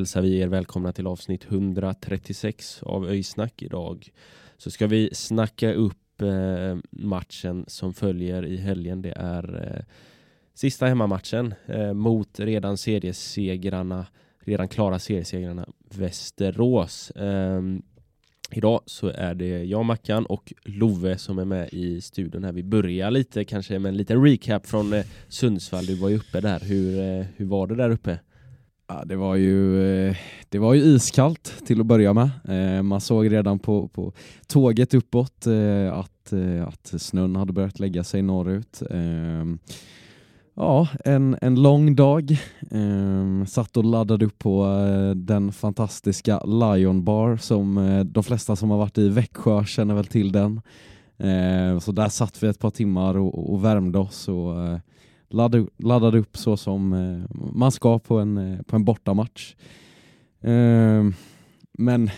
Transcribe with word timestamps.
hälsar 0.00 0.22
vi 0.22 0.38
er 0.38 0.46
välkomna 0.46 0.92
till 0.92 1.06
avsnitt 1.06 1.44
136 1.44 2.82
av 2.82 3.06
Öjsnack 3.06 3.62
idag. 3.62 4.08
Så 4.56 4.70
ska 4.70 4.86
vi 4.86 5.10
snacka 5.12 5.72
upp 5.72 6.22
eh, 6.22 6.78
matchen 6.90 7.64
som 7.68 7.94
följer 7.94 8.46
i 8.46 8.56
helgen. 8.56 9.02
Det 9.02 9.12
är 9.16 9.74
eh, 9.76 9.84
sista 10.54 10.86
hemmamatchen 10.86 11.54
eh, 11.66 11.92
mot 11.92 12.40
redan 12.40 12.76
seriesegrarna, 12.76 14.06
redan 14.40 14.68
klara 14.68 14.98
seriesegrarna 14.98 15.68
Västerås. 15.94 17.10
Eh, 17.10 17.62
idag 18.50 18.80
så 18.86 19.08
är 19.08 19.34
det 19.34 19.64
jag, 19.64 19.84
Mackan 19.84 20.26
och 20.26 20.52
Love 20.64 21.18
som 21.18 21.38
är 21.38 21.44
med 21.44 21.68
i 21.72 22.00
studion 22.00 22.44
här. 22.44 22.52
Vi 22.52 22.62
börjar 22.62 23.10
lite 23.10 23.44
kanske 23.44 23.78
med 23.78 23.88
en 23.88 23.96
liten 23.96 24.24
recap 24.24 24.66
från 24.66 24.92
eh, 24.92 25.04
Sundsvall. 25.28 25.86
Du 25.86 25.94
var 25.94 26.08
ju 26.08 26.16
uppe 26.16 26.40
där. 26.40 26.60
Hur, 26.60 26.98
eh, 26.98 27.26
hur 27.36 27.46
var 27.46 27.66
det 27.66 27.74
där 27.74 27.90
uppe? 27.90 28.18
Ja, 28.92 29.04
det 29.04 29.16
var 29.16 29.36
ju 29.36 29.82
eh, 30.08 30.16
det 30.48 30.58
var 30.58 30.74
ju 30.74 30.80
iskallt 30.80 31.66
till 31.66 31.80
att 31.80 31.86
börja 31.86 32.12
med. 32.12 32.30
Eh, 32.48 32.82
man 32.82 33.00
såg 33.00 33.32
redan 33.32 33.58
på, 33.58 33.88
på 33.88 34.12
tåget 34.46 34.94
uppåt 34.94 35.46
eh, 35.46 35.98
att, 35.98 36.32
att 36.66 37.02
snön 37.02 37.36
hade 37.36 37.52
börjat 37.52 37.78
lägga 37.78 38.04
sig 38.04 38.22
norrut. 38.22 38.82
Ja, 40.54 40.88
en, 41.04 41.36
en 41.40 41.62
lång 41.62 41.96
dag. 41.96 42.36
Satt 43.48 43.76
och 43.76 43.84
laddade 43.84 44.24
upp 44.24 44.38
på 44.38 44.66
den 45.16 45.52
fantastiska 45.52 46.40
Lion 46.44 47.04
Bar 47.04 47.36
som 47.36 48.04
de 48.10 48.24
flesta 48.24 48.56
som 48.56 48.70
har 48.70 48.78
varit 48.78 48.98
i 48.98 49.08
Växjö 49.08 49.64
känner 49.64 49.94
väl 49.94 50.06
till 50.06 50.32
den. 50.32 50.60
Så 51.80 51.92
där 51.92 52.08
satt 52.08 52.42
vi 52.42 52.48
ett 52.48 52.58
par 52.58 52.70
timmar 52.70 53.16
och, 53.16 53.52
och 53.52 53.64
värmde 53.64 53.98
oss 53.98 54.28
och 54.28 54.54
laddade, 55.30 55.66
laddade 55.76 56.18
upp 56.18 56.36
så 56.36 56.56
som 56.56 56.92
eh, 56.92 57.36
man 57.52 57.72
ska 57.72 57.98
på 57.98 58.18
en, 58.18 58.38
eh, 58.38 58.62
på 58.62 58.76
en 58.76 58.84
bortamatch. 58.84 59.54
Eh, 60.40 61.04
men 61.72 62.10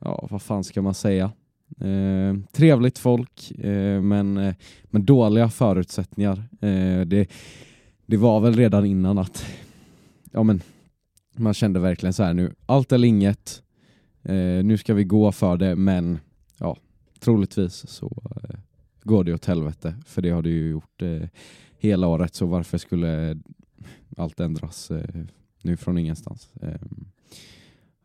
ja, 0.00 0.28
vad 0.30 0.42
fan 0.42 0.64
ska 0.64 0.82
man 0.82 0.94
säga? 0.94 1.32
Eh, 1.80 2.36
trevligt 2.52 2.98
folk, 2.98 3.50
eh, 3.50 4.02
men, 4.02 4.36
eh, 4.36 4.54
men 4.84 5.04
dåliga 5.04 5.48
förutsättningar. 5.48 6.44
Eh, 6.60 7.00
det, 7.00 7.30
det 8.06 8.16
var 8.16 8.40
väl 8.40 8.54
redan 8.54 8.84
innan 8.84 9.18
att 9.18 9.44
ja, 10.32 10.42
men, 10.42 10.60
man 11.36 11.54
kände 11.54 11.80
verkligen 11.80 12.12
så 12.12 12.22
här 12.22 12.34
nu, 12.34 12.54
allt 12.66 12.92
eller 12.92 13.08
inget. 13.08 13.62
Eh, 14.22 14.64
nu 14.64 14.78
ska 14.78 14.94
vi 14.94 15.04
gå 15.04 15.32
för 15.32 15.56
det, 15.56 15.76
men 15.76 16.18
ja, 16.58 16.76
troligtvis 17.20 17.88
så 17.88 18.22
eh, 18.42 18.58
går 19.02 19.24
det 19.24 19.34
åt 19.34 19.44
helvete, 19.44 19.94
för 20.06 20.22
det 20.22 20.30
har 20.30 20.42
det 20.42 20.50
ju 20.50 20.70
gjort 20.70 21.02
hela 21.82 22.06
året 22.06 22.34
så 22.34 22.46
varför 22.46 22.78
skulle 22.78 23.38
allt 24.16 24.40
ändras 24.40 24.90
eh, 24.90 25.24
nu 25.62 25.76
från 25.76 25.98
ingenstans? 25.98 26.48
Eh, 26.62 26.80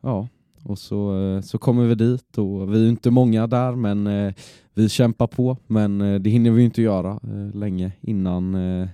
ja, 0.00 0.28
och 0.62 0.78
så, 0.78 1.20
eh, 1.20 1.40
så 1.40 1.58
kommer 1.58 1.84
vi 1.84 1.94
dit 1.94 2.38
och 2.38 2.74
vi 2.74 2.84
är 2.84 2.88
inte 2.88 3.10
många 3.10 3.46
där 3.46 3.74
men 3.74 4.06
eh, 4.06 4.34
vi 4.74 4.88
kämpar 4.88 5.26
på 5.26 5.56
men 5.66 6.00
eh, 6.00 6.20
det 6.20 6.30
hinner 6.30 6.50
vi 6.50 6.64
inte 6.64 6.82
göra 6.82 7.20
eh, 7.22 7.56
länge 7.56 7.92
innan 8.00 8.54
eh, 8.54 8.88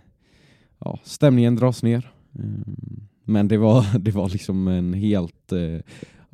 ja, 0.79 0.99
stämningen 1.05 1.57
dras 1.57 1.83
ner. 1.83 2.11
Ehm, 2.39 3.07
men 3.25 3.49
det 3.49 3.59
var, 3.59 3.99
det 3.99 4.11
var 4.11 4.29
liksom 4.29 4.69
en 4.69 4.93
helt 4.93 5.53
eh, 5.53 5.81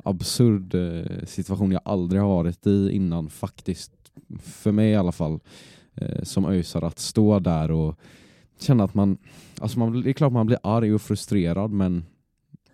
absurd 0.03 0.75
eh, 0.75 1.25
situation 1.25 1.71
jag 1.71 1.81
aldrig 1.85 2.21
har 2.21 2.29
varit 2.29 2.67
i 2.67 2.89
innan 2.91 3.29
faktiskt. 3.29 3.91
För 4.39 4.71
mig 4.71 4.91
i 4.91 4.95
alla 4.95 5.11
fall 5.11 5.39
som 6.23 6.45
ösar 6.45 6.81
att 6.81 6.99
stå 6.99 7.39
där 7.39 7.71
och 7.71 7.99
känna 8.61 8.83
att 8.83 8.93
man, 8.93 9.17
alltså 9.59 9.79
man, 9.79 10.01
det 10.01 10.09
är 10.09 10.13
klart 10.13 10.33
man 10.33 10.45
blir 10.45 10.59
arg 10.63 10.93
och 10.93 11.01
frustrerad 11.01 11.71
men 11.71 12.03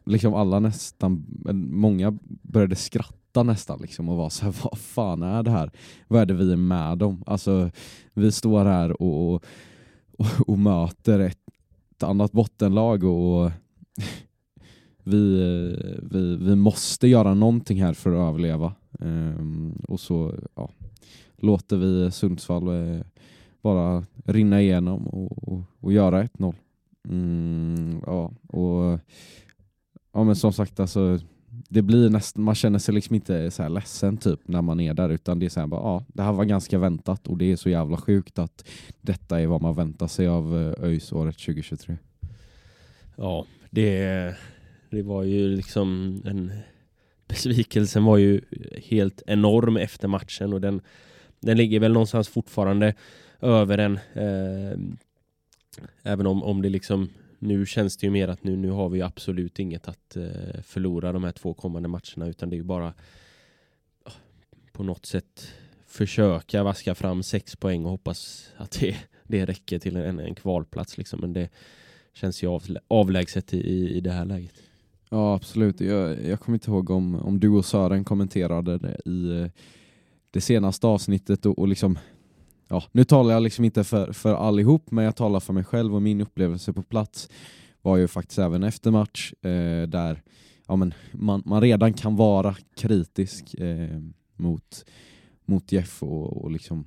liksom 0.06 0.34
alla 0.34 0.59
nästan, 0.59 1.25
många 1.72 2.18
började 2.42 2.75
skratta 2.75 3.44
nästan 3.44 3.80
liksom 3.81 4.09
och 4.09 4.18
var 4.18 4.30
så 4.30 4.46
här, 4.46 4.56
vad 4.64 4.78
fan 4.78 5.24
är 5.24 5.44
det 5.44 5.52
här? 5.52 5.72
Vad 6.08 6.22
är 6.22 6.26
det 6.26 6.34
vi 6.34 6.52
är 6.52 6.58
med 6.58 7.03
om? 7.03 7.24
Alltså 7.26 7.72
vi 8.14 8.31
står 8.31 8.66
här 8.66 9.02
och, 9.02 9.34
och, 9.34 9.44
och 10.47 10.59
möter 10.59 11.20
ett, 11.20 11.40
ett 11.92 12.03
annat 12.03 12.31
bottenlag 12.31 13.03
och 13.03 13.52
vi, 15.03 15.38
vi, 16.02 16.36
vi 16.36 16.56
måste 16.56 17.08
göra 17.08 17.34
någonting 17.34 17.84
här 17.84 17.94
för 17.94 18.12
att 18.12 18.30
överleva. 18.30 18.74
Um, 19.00 19.81
och 19.88 20.00
så 20.00 20.36
ja, 20.56 20.70
låter 21.38 21.78
vi 21.78 22.12
Sundsvall 22.12 22.68
eh, 22.68 23.02
bara 23.67 24.05
rinna 24.25 24.61
igenom 24.61 25.07
och, 25.07 25.47
och, 25.47 25.63
och 25.79 25.94
göra 25.94 26.23
1-0. 26.23 26.55
Mm, 27.09 28.01
ja, 28.05 28.31
och 28.47 29.00
ja, 30.13 30.23
men 30.23 30.35
som 30.35 30.53
sagt 30.53 30.79
alltså 30.79 31.19
det 31.69 31.81
blir 31.81 32.09
nästan, 32.09 32.44
man 32.44 32.55
känner 32.55 32.79
sig 32.79 32.94
liksom 32.94 33.16
inte 33.16 33.51
så 33.51 33.63
här 33.63 33.69
ledsen 33.69 34.17
typ 34.17 34.39
när 34.47 34.61
man 34.61 34.79
är 34.79 34.94
där 34.94 35.09
utan 35.09 35.39
det 35.39 35.45
är 35.45 35.50
så 35.50 35.59
här 35.59 35.67
bara, 35.67 35.81
ja, 35.81 36.05
det 36.07 36.23
här 36.23 36.33
var 36.33 36.45
ganska 36.45 36.78
väntat 36.78 37.28
och 37.28 37.38
det 37.38 37.51
är 37.51 37.55
så 37.55 37.69
jävla 37.69 37.97
sjukt 37.97 38.39
att 38.39 38.69
detta 39.01 39.41
är 39.41 39.47
vad 39.47 39.61
man 39.61 39.75
väntar 39.75 40.07
sig 40.07 40.28
av 40.28 40.57
eh, 40.57 40.85
ÖIS 40.85 41.11
året 41.11 41.38
2023. 41.38 41.97
Ja, 43.16 43.45
det, 43.69 44.35
det 44.89 45.01
var 45.01 45.23
ju 45.23 45.47
liksom 45.47 46.22
en 46.25 46.51
besvikelsen 47.28 48.03
var 48.03 48.17
ju 48.17 48.41
helt 48.84 49.22
enorm 49.28 49.78
efter 49.78 50.07
matchen 50.07 50.53
och 50.53 50.61
den, 50.61 50.81
den 51.39 51.57
ligger 51.57 51.79
väl 51.79 51.94
någonstans 51.94 52.28
fortfarande 52.28 52.94
över 53.42 53.78
en. 53.78 54.00
Eh, 54.14 54.80
även 56.03 56.28
om, 56.28 56.44
om 56.44 56.62
det 56.62 56.70
liksom 56.70 57.09
nu 57.40 57.66
känns 57.66 57.98
det 57.98 58.08
ju 58.08 58.12
mer 58.12 58.28
att 58.28 58.44
nu, 58.44 58.56
nu 58.56 58.70
har 58.70 58.90
vi 58.90 59.02
absolut 59.02 59.59
inget 59.59 59.88
att 59.88 60.16
eh, 60.16 60.62
förlora 60.64 61.12
de 61.12 61.24
här 61.24 61.31
två 61.31 61.53
kommande 61.53 61.90
matcherna 61.90 62.28
utan 62.28 62.50
det 62.50 62.56
är 62.56 62.58
ju 62.58 62.64
bara 62.64 62.94
på 64.72 64.84
något 64.84 65.06
sätt 65.06 65.53
försöka 65.88 66.64
vaska 66.64 66.96
fram 66.96 67.24
sex 67.24 67.56
poäng 67.56 67.86
och 67.86 67.92
hoppas 67.92 68.50
att 68.58 68.72
det, 68.72 68.97
det 69.24 69.46
räcker 69.46 69.80
till 69.80 69.96
en, 69.96 70.20
en 70.20 70.36
kvalplats 70.36 70.97
liksom. 70.97 71.20
Men 71.20 71.34
det 71.34 71.50
känns 72.14 72.44
ju 72.44 72.47
av, 72.47 72.64
avlägset 72.88 73.53
i, 73.53 73.90
i 73.90 74.00
det 74.00 74.12
här 74.12 74.26
läget. 74.26 74.53
Ja 75.09 75.36
absolut. 75.36 75.81
Jag, 75.81 76.26
jag 76.26 76.40
kommer 76.40 76.56
inte 76.56 76.72
ihåg 76.72 76.90
om, 76.90 77.16
om 77.16 77.40
du 77.40 77.50
och 77.50 77.66
Sören 77.66 78.03
kommenterade 78.03 78.78
det 78.78 79.02
i 79.06 79.42
eh, 79.42 79.47
det 80.31 80.42
senaste 80.42 80.88
avsnittet 80.88 81.46
och, 81.46 81.59
och 81.59 81.68
liksom 81.68 81.97
ja, 82.67 82.84
nu 82.91 83.03
talar 83.03 83.34
jag 83.34 83.43
liksom 83.43 83.66
inte 83.66 83.84
för, 83.84 84.14
för 84.14 84.34
allihop, 84.35 84.91
men 84.91 85.05
jag 85.05 85.16
talar 85.16 85.40
för 85.40 85.53
mig 85.53 85.64
själv 85.64 85.96
och 85.96 86.02
min 86.02 86.22
upplevelse 86.22 86.73
på 86.73 86.84
plats 86.84 87.29
var 87.81 87.97
ju 87.97 88.08
faktiskt 88.08 88.40
även 88.40 88.64
efter 88.64 88.91
match 88.91 89.34
eh, 89.41 89.87
där 89.87 90.22
ja, 90.67 90.75
men 90.75 90.93
man, 91.11 91.43
man 91.46 91.61
redan 91.61 91.93
kan 91.93 92.16
vara 92.16 92.55
kritisk 92.75 93.53
eh, 93.53 93.99
mot, 94.35 94.85
mot 95.46 95.72
Jeff 95.72 96.03
och, 96.03 96.43
och 96.43 96.52
liksom 96.52 96.85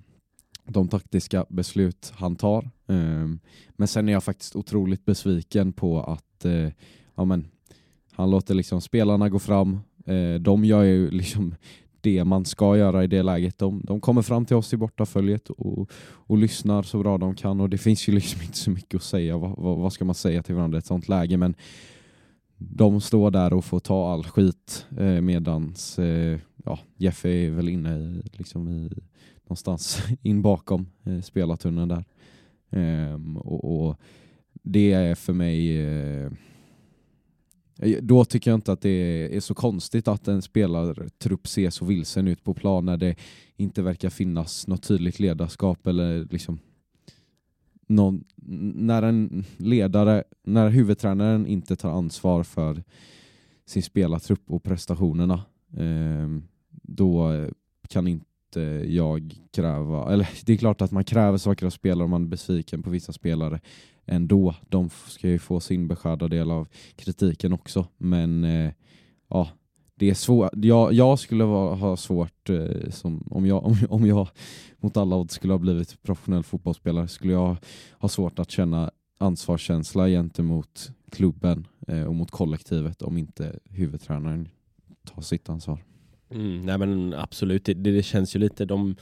de 0.64 0.88
taktiska 0.88 1.46
beslut 1.48 2.12
han 2.16 2.36
tar. 2.36 2.70
Eh, 2.86 3.28
men 3.70 3.88
sen 3.88 4.08
är 4.08 4.12
jag 4.12 4.24
faktiskt 4.24 4.56
otroligt 4.56 5.04
besviken 5.04 5.72
på 5.72 6.02
att 6.02 6.44
eh, 6.44 6.68
ja, 7.14 7.24
men, 7.24 7.46
han 8.12 8.30
låter 8.30 8.54
liksom 8.54 8.80
spelarna 8.80 9.28
gå 9.28 9.38
fram. 9.38 9.80
Eh, 10.06 10.34
de 10.34 10.64
gör 10.64 10.82
ju 10.82 11.10
liksom 11.10 11.54
det 12.00 12.24
man 12.24 12.44
ska 12.44 12.76
göra 12.76 13.04
i 13.04 13.06
det 13.06 13.22
läget. 13.22 13.58
De, 13.58 13.82
de 13.84 14.00
kommer 14.00 14.22
fram 14.22 14.46
till 14.46 14.56
oss 14.56 14.72
i 14.72 14.76
bortaföljet 14.76 15.50
och, 15.50 15.90
och 16.02 16.38
lyssnar 16.38 16.82
så 16.82 16.98
bra 16.98 17.18
de 17.18 17.34
kan 17.34 17.60
och 17.60 17.70
det 17.70 17.78
finns 17.78 18.08
ju 18.08 18.12
liksom 18.12 18.42
inte 18.42 18.58
så 18.58 18.70
mycket 18.70 18.94
att 18.94 19.02
säga. 19.02 19.38
Vad, 19.38 19.58
vad, 19.58 19.78
vad 19.78 19.92
ska 19.92 20.04
man 20.04 20.14
säga 20.14 20.42
till 20.42 20.54
varandra 20.54 20.78
i 20.78 20.78
ett 20.78 20.86
sånt 20.86 21.08
läge? 21.08 21.36
Men 21.36 21.54
de 22.58 23.00
står 23.00 23.30
där 23.30 23.52
och 23.52 23.64
får 23.64 23.80
ta 23.80 24.12
all 24.12 24.24
skit 24.24 24.86
eh, 24.98 25.20
medans 25.20 25.98
eh, 25.98 26.38
ja, 26.64 26.78
Jeff 26.96 27.24
är 27.24 27.50
väl 27.50 27.68
inne 27.68 27.98
i, 27.98 28.22
liksom 28.32 28.68
i, 28.68 28.90
någonstans 29.44 30.02
in 30.22 30.42
bakom 30.42 30.86
eh, 31.04 31.20
spelartunneln 31.20 31.88
där. 31.88 32.04
Eh, 32.70 33.38
och, 33.38 33.86
och 33.88 33.96
det 34.62 34.92
är 34.92 35.14
för 35.14 35.32
mig 35.32 35.80
eh, 35.80 36.30
Eh, 37.82 37.98
då 38.02 38.24
tycker 38.24 38.50
jag 38.50 38.58
inte 38.58 38.72
att 38.72 38.80
det 38.80 39.36
är 39.36 39.40
så 39.40 39.54
konstigt 39.54 40.08
att 40.08 40.28
en 40.28 40.42
spelartrupp 40.42 41.48
ser 41.48 41.70
så 41.70 41.84
vilsen 41.84 42.28
ut 42.28 42.44
på 42.44 42.54
plan 42.54 42.86
när 42.86 42.96
det 42.96 43.16
inte 43.56 43.82
verkar 43.82 44.10
finnas 44.10 44.66
något 44.66 44.82
tydligt 44.82 45.20
ledarskap 45.20 45.86
eller 45.86 46.24
liksom 46.30 46.58
någon, 47.86 48.24
när 48.74 49.02
en 49.02 49.44
ledare, 49.56 50.24
när 50.42 50.68
huvudtränaren 50.68 51.46
inte 51.46 51.76
tar 51.76 51.90
ansvar 51.90 52.42
för 52.42 52.82
sin 53.66 53.82
spelartrupp 53.82 54.50
och 54.50 54.62
prestationerna 54.62 55.42
eh, 55.76 56.28
då 56.70 57.30
kan 57.88 58.08
inte 58.08 58.29
Eh, 58.56 58.62
jag 58.94 59.34
kräva, 59.52 60.12
eller 60.12 60.28
det 60.44 60.52
är 60.52 60.56
klart 60.56 60.82
att 60.82 60.90
man 60.90 61.04
kräver 61.04 61.38
saker 61.38 61.66
av 61.66 61.70
spelare 61.70 62.04
om 62.04 62.10
man 62.10 62.24
är 62.24 62.28
besviken 62.28 62.82
på 62.82 62.90
vissa 62.90 63.12
spelare 63.12 63.60
ändå. 64.06 64.54
De 64.68 64.90
ska 65.06 65.28
ju 65.28 65.38
få 65.38 65.60
sin 65.60 65.88
beskärda 65.88 66.28
del 66.28 66.50
av 66.50 66.68
kritiken 66.96 67.52
också, 67.52 67.86
men 67.98 68.44
eh, 68.44 68.72
ja, 69.28 69.48
det 69.94 70.10
är 70.10 70.14
svårt. 70.14 70.50
Jag, 70.52 70.92
jag 70.92 71.18
skulle 71.18 71.44
vara, 71.44 71.74
ha 71.74 71.96
svårt, 71.96 72.50
eh, 72.50 72.90
som, 72.90 73.28
om, 73.30 73.46
jag, 73.46 73.64
om, 73.66 73.76
om 73.88 74.06
jag 74.06 74.28
mot 74.78 74.96
alla 74.96 75.16
odds 75.16 75.34
skulle 75.34 75.52
ha 75.52 75.58
blivit 75.58 76.02
professionell 76.02 76.42
fotbollsspelare, 76.42 77.08
skulle 77.08 77.32
jag 77.32 77.56
ha 77.98 78.08
svårt 78.08 78.38
att 78.38 78.50
känna 78.50 78.90
ansvarskänsla 79.18 80.08
gentemot 80.08 80.90
klubben 81.10 81.66
eh, 81.88 82.04
och 82.04 82.14
mot 82.14 82.30
kollektivet 82.30 83.02
om 83.02 83.18
inte 83.18 83.58
huvudtränaren 83.64 84.48
tar 85.04 85.22
sitt 85.22 85.48
ansvar. 85.48 85.84
Mm, 86.30 86.66
nej 86.66 86.78
men 86.78 87.14
absolut, 87.14 87.64
det, 87.64 87.74
det, 87.74 88.02
känns 88.02 88.36
ju 88.36 88.40
lite, 88.40 88.64
de, 88.64 88.96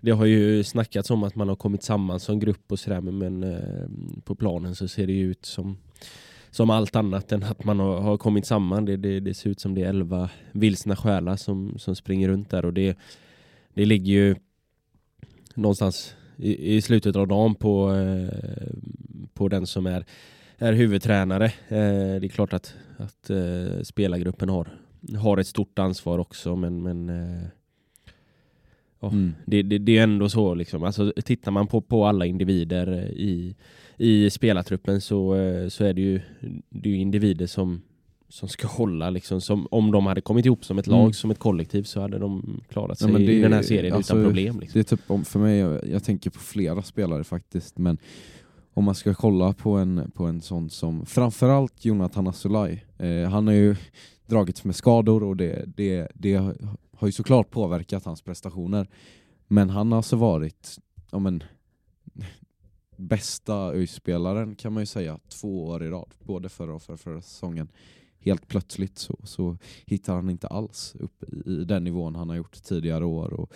det 0.00 0.10
har 0.10 0.24
ju 0.24 0.64
snackats 0.64 1.10
om 1.10 1.22
att 1.22 1.34
man 1.34 1.48
har 1.48 1.56
kommit 1.56 1.82
samman 1.82 2.20
som 2.20 2.38
grupp 2.38 2.72
och 2.72 2.78
sådär 2.78 3.00
men 3.00 3.42
eh, 3.42 3.88
på 4.24 4.34
planen 4.34 4.74
så 4.74 4.88
ser 4.88 5.06
det 5.06 5.12
ju 5.12 5.30
ut 5.30 5.46
som 5.46 5.76
som 6.50 6.70
allt 6.70 6.96
annat 6.96 7.32
än 7.32 7.42
att 7.42 7.64
man 7.64 7.78
har, 7.78 8.00
har 8.00 8.16
kommit 8.16 8.46
samman. 8.46 8.84
Det, 8.84 8.96
det, 8.96 9.20
det, 9.20 9.34
ser 9.34 9.50
ut 9.50 9.60
som 9.60 9.74
det 9.74 9.82
är 9.82 9.88
elva 9.88 10.30
vilsna 10.52 10.96
själar 10.96 11.36
som, 11.36 11.78
som 11.78 11.96
springer 11.96 12.28
runt 12.28 12.50
där 12.50 12.64
och 12.64 12.72
det, 12.72 12.98
det 13.74 13.84
ligger 13.84 14.12
ju 14.12 14.36
någonstans 15.54 16.14
i, 16.36 16.76
i 16.76 16.82
slutet 16.82 17.16
av 17.16 17.28
dagen 17.28 17.54
på, 17.54 17.94
eh, 17.94 18.68
på 19.34 19.48
den 19.48 19.66
som 19.66 19.86
är, 19.86 20.04
är 20.58 20.72
huvudtränare. 20.72 21.44
Eh, 21.68 22.20
det 22.20 22.26
är 22.26 22.28
klart 22.28 22.52
att, 22.52 22.74
att 22.96 23.30
eh, 23.30 23.82
spelargruppen 23.82 24.48
har, 24.48 24.68
har 25.18 25.38
ett 25.38 25.46
stort 25.46 25.78
ansvar 25.78 26.18
också 26.18 26.56
men, 26.56 26.82
men 26.82 27.08
eh, 27.08 27.46
ja, 29.00 29.08
mm. 29.08 29.34
det, 29.46 29.62
det, 29.62 29.78
det, 29.78 29.98
är 29.98 30.02
ändå 30.02 30.28
så 30.28 30.54
liksom. 30.54 30.84
Alltså, 30.84 31.12
tittar 31.24 31.50
man 31.50 31.66
på, 31.66 31.80
på 31.80 32.06
alla 32.06 32.26
individer 32.26 33.10
i 33.10 33.54
i 34.00 34.30
spelartruppen 34.30 35.00
så, 35.00 35.34
eh, 35.34 35.68
så 35.68 35.84
är 35.84 35.92
det 35.94 36.00
ju, 36.00 36.20
det 36.70 36.90
är 36.90 36.94
individer 36.94 37.46
som, 37.46 37.82
som 38.28 38.48
ska 38.48 38.66
hålla 38.66 39.10
liksom, 39.10 39.40
som, 39.40 39.66
om 39.70 39.90
de 39.90 40.06
hade 40.06 40.20
kommit 40.20 40.46
ihop 40.46 40.64
som 40.64 40.78
ett 40.78 40.86
lag, 40.86 41.00
mm. 41.00 41.12
som 41.12 41.30
ett 41.30 41.38
kollektiv 41.38 41.82
så 41.82 42.00
hade 42.00 42.18
de 42.18 42.60
klarat 42.68 42.98
sig 42.98 43.12
ja, 43.12 43.18
det, 43.18 43.32
i 43.32 43.40
den 43.40 43.52
här 43.52 43.62
serien 43.62 43.94
alltså, 43.94 44.12
utan 44.12 44.24
problem. 44.24 44.60
Liksom. 44.60 44.78
Det 44.78 44.92
är 44.92 44.96
typ 44.96 45.10
om, 45.10 45.24
för 45.24 45.38
mig, 45.38 45.58
jag, 45.58 45.88
jag, 45.88 46.04
tänker 46.04 46.30
på 46.30 46.38
flera 46.38 46.82
spelare 46.82 47.24
faktiskt, 47.24 47.78
men 47.78 47.98
om 48.74 48.84
man 48.84 48.94
ska 48.94 49.14
kolla 49.14 49.52
på 49.52 49.70
en, 49.70 50.10
på 50.14 50.24
en 50.24 50.40
sån 50.40 50.70
som 50.70 51.06
framförallt 51.06 51.84
Jonathan 51.84 52.28
Asulaj, 52.28 52.84
eh, 52.98 53.30
han 53.30 53.46
har 53.46 53.54
ju 53.54 53.76
dragits 54.30 54.64
med 54.64 54.76
skador 54.76 55.22
och 55.22 55.36
det, 55.36 55.64
det, 55.76 56.08
det 56.14 56.34
har 56.96 57.08
ju 57.08 57.12
såklart 57.12 57.50
påverkat 57.50 58.04
hans 58.04 58.22
prestationer. 58.22 58.88
Men 59.46 59.70
han 59.70 59.92
har 59.92 59.96
alltså 59.96 60.16
varit, 60.16 60.78
ja 61.10 61.18
men, 61.18 61.42
bästa 62.96 63.54
ÖIS-spelaren 63.54 64.54
kan 64.54 64.72
man 64.72 64.82
ju 64.82 64.86
säga 64.86 65.18
två 65.28 65.66
år 65.66 65.84
i 65.84 65.88
rad, 65.88 66.14
både 66.18 66.48
förra 66.48 66.74
och 66.74 66.82
förra, 66.82 66.96
förra 66.96 67.20
säsongen. 67.22 67.68
Helt 68.18 68.48
plötsligt 68.48 68.98
så, 68.98 69.16
så 69.24 69.56
hittar 69.86 70.14
han 70.14 70.30
inte 70.30 70.46
alls 70.46 70.94
upp 71.00 71.22
i, 71.22 71.50
i 71.50 71.64
den 71.64 71.84
nivån 71.84 72.14
han 72.14 72.28
har 72.28 72.36
gjort 72.36 72.62
tidigare 72.62 73.04
år. 73.04 73.32
Och 73.32 73.52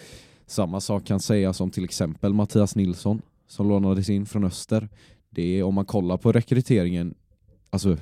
samma 0.46 0.80
sak 0.80 1.04
kan 1.04 1.20
sägas 1.20 1.60
om 1.60 1.70
till 1.70 1.84
exempel 1.84 2.34
Mattias 2.34 2.76
Nilsson 2.76 3.22
som 3.46 3.68
lånades 3.68 4.08
in 4.10 4.26
från 4.26 4.44
Öster. 4.44 4.88
Det 5.30 5.58
är 5.58 5.62
om 5.62 5.74
man 5.74 5.84
kollar 5.84 6.16
på 6.16 6.32
rekryteringen, 6.32 7.14
alltså 7.70 7.96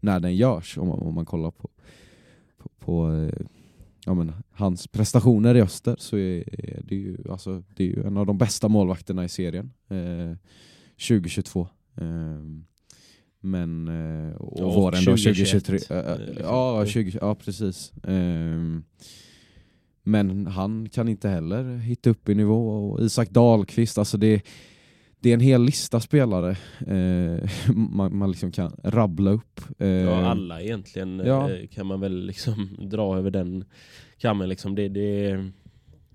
när 0.00 0.20
den 0.20 0.36
görs, 0.36 0.78
om 0.78 0.88
man, 0.88 0.98
om 0.98 1.14
man 1.14 1.26
kollar 1.26 1.50
på, 1.50 1.70
på, 2.86 3.12
eh, 3.12 3.46
ja, 4.04 4.14
men, 4.14 4.32
hans 4.50 4.86
prestationer 4.86 5.54
i 5.54 5.62
Öster 5.62 5.96
så 5.98 6.16
är, 6.16 6.44
det, 6.84 6.96
ju, 6.96 7.16
alltså, 7.30 7.62
det 7.76 7.84
är 7.84 7.88
ju 7.88 8.06
en 8.06 8.16
av 8.16 8.26
de 8.26 8.38
bästa 8.38 8.68
målvakterna 8.68 9.24
i 9.24 9.28
serien. 9.28 9.72
Eh, 9.90 10.36
2022. 10.96 11.68
Ehm, 11.96 12.64
men 13.40 13.88
eh, 13.88 14.36
och 14.36 14.60
ja, 14.60 14.64
våren 14.64 15.04
då 15.04 15.10
2023. 15.10 15.78
Eh, 15.90 15.96
eh, 15.96 16.18
liksom. 16.18 16.44
Ja, 16.44 16.86
20, 16.86 17.18
ja, 17.20 17.34
precis. 17.34 17.92
Ehm, 18.02 18.84
men 20.02 20.46
han 20.46 20.88
kan 20.88 21.08
inte 21.08 21.28
heller 21.28 21.76
hitta 21.76 22.10
upp 22.10 22.28
i 22.28 22.34
nivå. 22.34 22.68
Och 22.68 23.00
Isak 23.00 23.30
Dahlqvist, 23.30 23.98
alltså 23.98 24.16
det, 24.18 24.42
det 25.20 25.30
är 25.30 25.34
en 25.34 25.40
hel 25.40 25.62
lista 25.62 26.00
spelare 26.00 26.56
man, 27.74 28.16
man 28.16 28.30
liksom 28.30 28.52
kan 28.52 28.76
rabbla 28.82 29.30
upp. 29.30 29.60
ja, 29.78 30.26
alla 30.26 30.60
egentligen 30.60 31.22
ja. 31.24 31.50
kan 31.70 31.86
man 31.86 32.00
väl 32.00 32.26
liksom 32.26 32.76
dra 32.90 33.18
över 33.18 33.30
den 33.30 33.64
kammen. 34.18 34.48
Liksom. 34.48 34.74
Det, 34.74 34.88
det, 34.88 35.44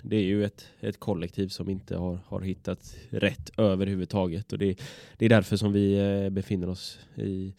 det 0.01 0.15
är 0.15 0.23
ju 0.23 0.45
ett, 0.45 0.67
ett 0.79 0.99
kollektiv 0.99 1.47
som 1.47 1.69
inte 1.69 1.97
har, 1.97 2.19
har 2.27 2.41
hittat 2.41 2.95
rätt 3.09 3.51
överhuvudtaget 3.57 4.53
och 4.53 4.59
det, 4.59 4.81
det 5.17 5.25
är 5.25 5.29
därför 5.29 5.57
som 5.57 5.73
vi 5.73 5.99
eh, 5.99 6.29
befinner 6.29 6.69
oss 6.69 6.99
i, 7.15 7.53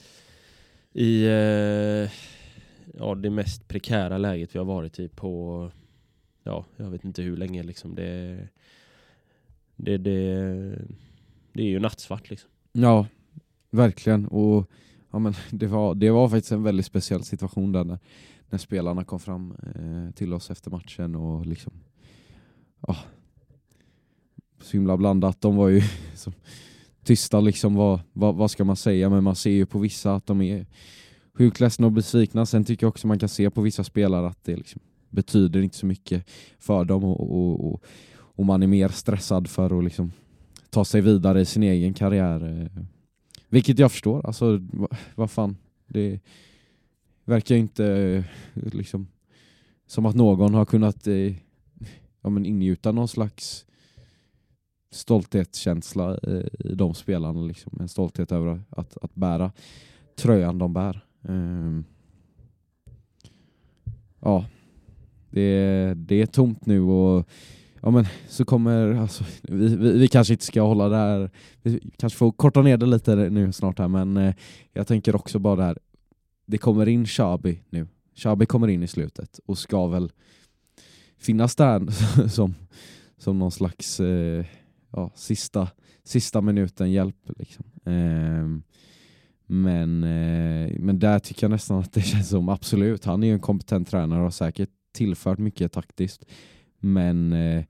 i 0.92 1.24
eh, 1.24 2.10
ja, 2.98 3.14
det 3.14 3.30
mest 3.30 3.68
prekära 3.68 4.18
läget 4.18 4.54
vi 4.54 4.58
har 4.58 4.66
varit 4.66 4.98
i 4.98 5.08
på 5.08 5.70
ja, 6.42 6.64
jag 6.76 6.90
vet 6.90 7.04
inte 7.04 7.22
hur 7.22 7.36
länge 7.36 7.62
liksom 7.62 7.94
det 7.94 8.38
det, 9.76 9.98
det, 9.98 10.78
det 11.52 11.62
är 11.62 11.66
ju 11.66 11.80
nattsvart 11.80 12.30
liksom. 12.30 12.50
Ja, 12.72 13.06
verkligen 13.70 14.26
och 14.26 14.70
ja, 15.10 15.18
men 15.18 15.34
det, 15.50 15.66
var, 15.66 15.94
det 15.94 16.10
var 16.10 16.28
faktiskt 16.28 16.52
en 16.52 16.62
väldigt 16.62 16.86
speciell 16.86 17.24
situation 17.24 17.72
där 17.72 17.84
när, 17.84 17.98
när 18.50 18.58
spelarna 18.58 19.04
kom 19.04 19.20
fram 19.20 19.54
eh, 19.74 20.14
till 20.14 20.32
oss 20.32 20.50
efter 20.50 20.70
matchen 20.70 21.14
och 21.14 21.46
liksom 21.46 21.72
ja, 22.86 22.96
så 24.60 24.72
himla 24.72 24.96
blandat. 24.96 25.40
De 25.40 25.56
var 25.56 25.68
ju 25.68 25.82
som, 26.14 26.32
tysta 27.04 27.40
liksom, 27.40 27.74
vad, 27.74 28.00
vad, 28.12 28.34
vad 28.34 28.50
ska 28.50 28.64
man 28.64 28.76
säga? 28.76 29.10
Men 29.10 29.24
man 29.24 29.36
ser 29.36 29.50
ju 29.50 29.66
på 29.66 29.78
vissa 29.78 30.14
att 30.14 30.26
de 30.26 30.42
är 30.42 30.66
sjukt 31.34 31.60
ledsna 31.60 31.86
och 31.86 31.92
besvikna. 31.92 32.46
Sen 32.46 32.64
tycker 32.64 32.84
jag 32.84 32.88
också 32.88 33.06
man 33.06 33.18
kan 33.18 33.28
se 33.28 33.50
på 33.50 33.60
vissa 33.60 33.84
spelare 33.84 34.26
att 34.26 34.44
det 34.44 34.56
liksom 34.56 34.80
betyder 35.10 35.60
inte 35.60 35.76
så 35.76 35.86
mycket 35.86 36.28
för 36.58 36.84
dem 36.84 37.04
och, 37.04 37.20
och, 37.20 37.72
och, 37.72 37.84
och 38.12 38.44
man 38.46 38.62
är 38.62 38.66
mer 38.66 38.88
stressad 38.88 39.48
för 39.48 39.78
att 39.78 39.84
liksom 39.84 40.12
ta 40.72 40.84
sig 40.84 41.00
vidare 41.00 41.40
i 41.40 41.44
sin 41.44 41.62
egen 41.62 41.94
karriär. 41.94 42.60
Eh, 42.60 42.82
vilket 43.48 43.78
jag 43.78 43.92
förstår. 43.92 44.26
Alltså, 44.26 44.60
vad, 44.72 44.96
va 45.14 45.28
fan. 45.28 45.56
Det 45.86 46.20
verkar 47.24 47.54
inte 47.54 47.86
eh, 47.86 48.24
liksom 48.72 49.06
som 49.86 50.06
att 50.06 50.14
någon 50.14 50.54
har 50.54 50.64
kunnat 50.64 51.06
eh, 51.06 51.34
ja, 52.22 52.30
men 52.30 52.46
ingjuta 52.46 52.92
någon 52.92 53.08
slags 53.08 53.66
stolthetskänsla 54.90 56.18
eh, 56.22 56.70
i 56.70 56.74
de 56.74 56.94
spelarna. 56.94 57.40
Liksom. 57.40 57.78
En 57.80 57.88
stolthet 57.88 58.32
över 58.32 58.62
att, 58.70 58.96
att 59.02 59.14
bära 59.14 59.52
tröjan 60.16 60.58
de 60.58 60.72
bär. 60.72 61.04
Um, 61.22 61.84
ja, 64.20 64.44
det, 65.30 65.94
det 65.96 66.22
är 66.22 66.26
tomt 66.26 66.66
nu 66.66 66.80
och 66.80 67.28
ja, 67.82 67.90
men 67.90 68.06
så 68.28 68.44
kommer, 68.44 68.94
alltså, 68.94 69.24
vi, 69.42 69.76
vi, 69.76 69.98
vi, 69.98 70.08
kanske 70.08 70.34
inte 70.34 70.44
ska 70.44 70.62
hålla 70.62 70.88
det 70.88 70.96
här, 70.96 71.30
vi 71.62 71.80
kanske 71.96 72.16
får 72.16 72.32
korta 72.32 72.62
ner 72.62 72.76
det 72.76 72.86
lite 72.86 73.14
nu 73.16 73.52
snart 73.52 73.78
här, 73.78 73.88
men 73.88 74.16
eh, 74.16 74.34
jag 74.72 74.86
tänker 74.86 75.16
också 75.16 75.38
bara 75.38 75.56
det 75.56 75.62
här, 75.62 75.78
det 76.46 76.58
kommer 76.58 76.88
in 76.88 77.06
Shabi 77.06 77.62
nu. 77.70 77.86
Shabi 78.14 78.46
kommer 78.46 78.68
in 78.68 78.82
i 78.82 78.88
slutet 78.88 79.40
och 79.46 79.58
ska 79.58 79.86
väl 79.86 80.12
finnas 81.18 81.56
där 81.56 81.86
som, 82.28 82.54
som 83.18 83.38
någon 83.38 83.52
slags 83.52 84.00
eh, 84.00 84.44
ja, 84.90 85.10
sista, 85.14 85.68
sista 86.04 86.40
minuten 86.40 86.92
hjälp. 86.92 87.30
Liksom. 87.36 87.64
Eh, 87.84 88.72
men, 89.46 90.04
eh, 90.04 90.80
men 90.80 90.98
där 90.98 91.18
tycker 91.18 91.44
jag 91.44 91.50
nästan 91.50 91.78
att 91.78 91.92
det 91.92 92.02
känns 92.02 92.28
som 92.28 92.48
absolut, 92.48 93.04
han 93.04 93.22
är 93.22 93.26
ju 93.26 93.32
en 93.32 93.40
kompetent 93.40 93.88
tränare 93.88 94.18
och 94.18 94.24
har 94.24 94.30
säkert 94.30 94.70
tillfört 94.92 95.38
mycket 95.38 95.72
taktiskt. 95.72 96.24
Men 96.82 97.32
eh, 97.32 97.64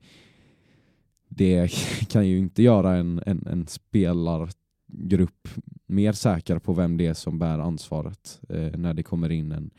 det 1.29 1.71
kan 2.09 2.27
ju 2.27 2.37
inte 2.37 2.63
göra 2.63 2.95
en, 2.95 3.21
en, 3.25 3.47
en 3.47 3.67
spelargrupp 3.67 5.47
mer 5.85 6.11
säker 6.11 6.59
på 6.59 6.73
vem 6.73 6.97
det 6.97 7.07
är 7.07 7.13
som 7.13 7.39
bär 7.39 7.59
ansvaret 7.59 8.41
eh, 8.49 8.77
när 8.77 8.93
det 8.93 9.03
kommer 9.03 9.31
in 9.31 9.51
en, 9.51 9.71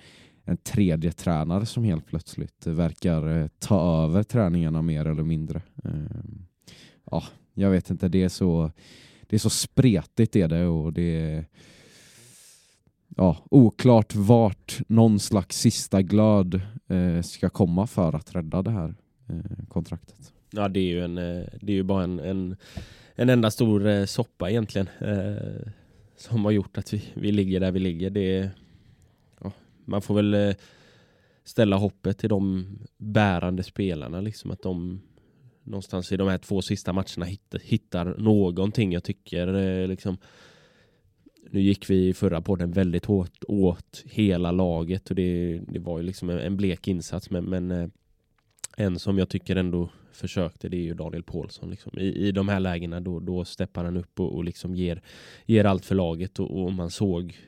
en 0.44 0.56
tredje 0.56 1.12
tränare 1.12 1.66
som 1.66 1.84
helt 1.84 2.06
plötsligt 2.06 2.66
verkar 2.66 3.38
eh, 3.38 3.48
ta 3.58 4.04
över 4.04 4.22
träningarna 4.22 4.82
mer 4.82 5.06
eller 5.06 5.22
mindre. 5.22 5.62
Ehm, 5.84 6.46
ja, 7.10 7.24
jag 7.54 7.70
vet 7.70 7.90
inte, 7.90 8.08
det 8.08 8.22
är 8.22 8.28
så, 8.28 8.70
det 9.26 9.36
är 9.36 9.40
så 9.40 9.50
spretigt 9.50 10.36
är 10.36 10.48
det 10.48 10.66
och 10.66 10.92
det 10.92 11.20
är 11.20 11.46
ja, 13.16 13.36
oklart 13.50 14.14
vart 14.14 14.80
någon 14.88 15.20
slags 15.20 15.58
sista 15.58 16.02
glöd 16.02 16.60
eh, 16.88 17.22
ska 17.22 17.50
komma 17.50 17.86
för 17.86 18.16
att 18.16 18.34
rädda 18.34 18.62
det 18.62 18.70
här 18.70 18.94
Eh, 19.28 19.66
kontraktet. 19.68 20.32
Ja, 20.50 20.68
det 20.68 20.80
är 20.80 20.84
ju, 20.84 21.04
en, 21.04 21.18
eh, 21.18 21.44
det 21.60 21.72
är 21.72 21.76
ju 21.76 21.82
bara 21.82 22.04
en, 22.04 22.20
en, 22.20 22.56
en 23.14 23.28
enda 23.28 23.50
stor 23.50 23.86
eh, 23.86 24.04
soppa 24.04 24.50
egentligen. 24.50 24.88
Eh, 24.98 25.68
som 26.16 26.44
har 26.44 26.52
gjort 26.52 26.78
att 26.78 26.92
vi, 26.92 27.04
vi 27.14 27.32
ligger 27.32 27.60
där 27.60 27.72
vi 27.72 27.80
ligger. 27.80 28.10
Det, 28.10 28.50
ja, 29.40 29.52
man 29.84 30.02
får 30.02 30.14
väl 30.14 30.54
ställa 31.44 31.76
hoppet 31.76 32.18
till 32.18 32.28
de 32.28 32.66
bärande 32.96 33.62
spelarna. 33.62 34.20
Liksom 34.20 34.50
att 34.50 34.62
de 34.62 35.00
någonstans 35.64 36.12
i 36.12 36.16
de 36.16 36.28
här 36.28 36.38
två 36.38 36.62
sista 36.62 36.92
matcherna 36.92 37.24
hittar, 37.24 37.58
hittar 37.58 38.04
någonting. 38.18 38.92
Jag 38.92 39.04
tycker 39.04 39.54
eh, 39.54 39.88
liksom 39.88 40.18
nu 41.50 41.60
gick 41.60 41.90
vi 41.90 42.08
i 42.08 42.14
förra 42.14 42.40
podden 42.40 42.72
väldigt 42.72 43.04
hårt 43.04 43.44
åt 43.48 44.02
hela 44.04 44.52
laget 44.52 45.10
och 45.10 45.16
det, 45.16 45.60
det 45.68 45.78
var 45.78 45.98
ju 45.98 46.04
liksom 46.04 46.30
en 46.30 46.56
blek 46.56 46.88
insats 46.88 47.30
men, 47.30 47.44
men 47.44 47.70
eh, 47.70 47.88
en 48.76 48.98
som 48.98 49.18
jag 49.18 49.28
tycker 49.28 49.56
ändå 49.56 49.88
försökte 50.12 50.68
det 50.68 50.76
är 50.76 50.82
ju 50.82 50.94
Daniel 50.94 51.22
Paulsson. 51.22 51.70
Liksom. 51.70 51.98
I, 51.98 52.28
I 52.28 52.32
de 52.32 52.48
här 52.48 52.60
lägena 52.60 53.00
då, 53.00 53.20
då 53.20 53.44
steppar 53.44 53.84
han 53.84 53.96
upp 53.96 54.20
och, 54.20 54.34
och 54.34 54.44
liksom 54.44 54.74
ger, 54.74 55.02
ger 55.46 55.64
allt 55.64 55.84
för 55.84 55.94
laget 55.94 56.38
och, 56.38 56.62
och 56.62 56.72
man 56.72 56.90
såg, 56.90 57.38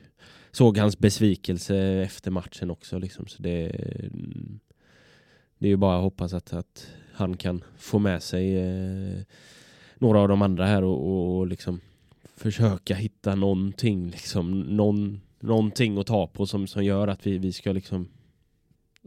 såg 0.51 0.77
hans 0.77 0.99
besvikelse 0.99 1.77
efter 1.77 2.31
matchen 2.31 2.69
också. 2.69 2.99
Liksom. 2.99 3.27
Så 3.27 3.43
det, 3.43 3.71
det 5.57 5.67
är 5.67 5.69
ju 5.69 5.77
bara 5.77 5.97
att 5.97 6.03
hoppas 6.03 6.33
att, 6.33 6.53
att 6.53 6.87
han 7.13 7.37
kan 7.37 7.63
få 7.77 7.99
med 7.99 8.23
sig 8.23 8.57
eh, 8.57 9.21
några 9.95 10.19
av 10.19 10.27
de 10.27 10.41
andra 10.41 10.65
här 10.65 10.83
och, 10.83 11.07
och, 11.07 11.37
och 11.37 11.47
liksom 11.47 11.79
försöka 12.35 12.95
hitta 12.95 13.35
någonting, 13.35 14.09
liksom, 14.09 14.59
någon, 14.59 15.21
någonting 15.39 15.97
att 15.97 16.07
ta 16.07 16.27
på 16.27 16.45
som, 16.45 16.67
som 16.67 16.85
gör 16.85 17.07
att 17.07 17.27
vi, 17.27 17.37
vi 17.37 17.53
ska 17.53 17.71
liksom 17.71 18.07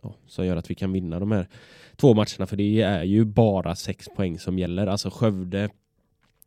ja, 0.03 0.15
som 0.27 0.47
gör 0.47 0.57
att 0.57 0.71
vi 0.71 0.75
kan 0.75 0.93
vinna 0.93 1.21
de 1.21 1.33
här 1.33 1.49
två 1.97 2.15
matcherna 2.15 2.47
för 2.47 2.57
det 2.57 2.83
är 2.83 3.05
ju 3.05 3.25
bara 3.25 3.77
sex 3.77 4.09
poäng 4.17 4.39
som 4.39 4.59
gäller. 4.59 4.87
Alltså 4.87 5.11
Skövde 5.11 5.69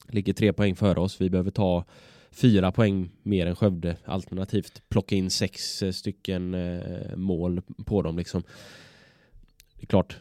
ligger 0.10 0.34
tre 0.34 0.54
poäng 0.54 0.76
före 0.76 1.00
oss. 1.00 1.22
Vi 1.22 1.30
behöver 1.30 1.52
ta 1.52 1.86
fyra 2.32 2.72
poäng 2.72 3.10
mer 3.24 3.46
än 3.46 3.56
Skövde 3.56 3.98
alternativt 4.06 4.82
plocka 4.90 5.16
in 5.16 5.30
sex 5.30 5.84
eh, 5.84 5.92
stycken 5.92 6.54
eh, 6.54 7.16
mål 7.16 7.62
på 7.86 8.02
dem 8.02 8.18
liksom. 8.18 8.44
Det 9.76 9.84
är 9.84 9.88
klart, 9.88 10.18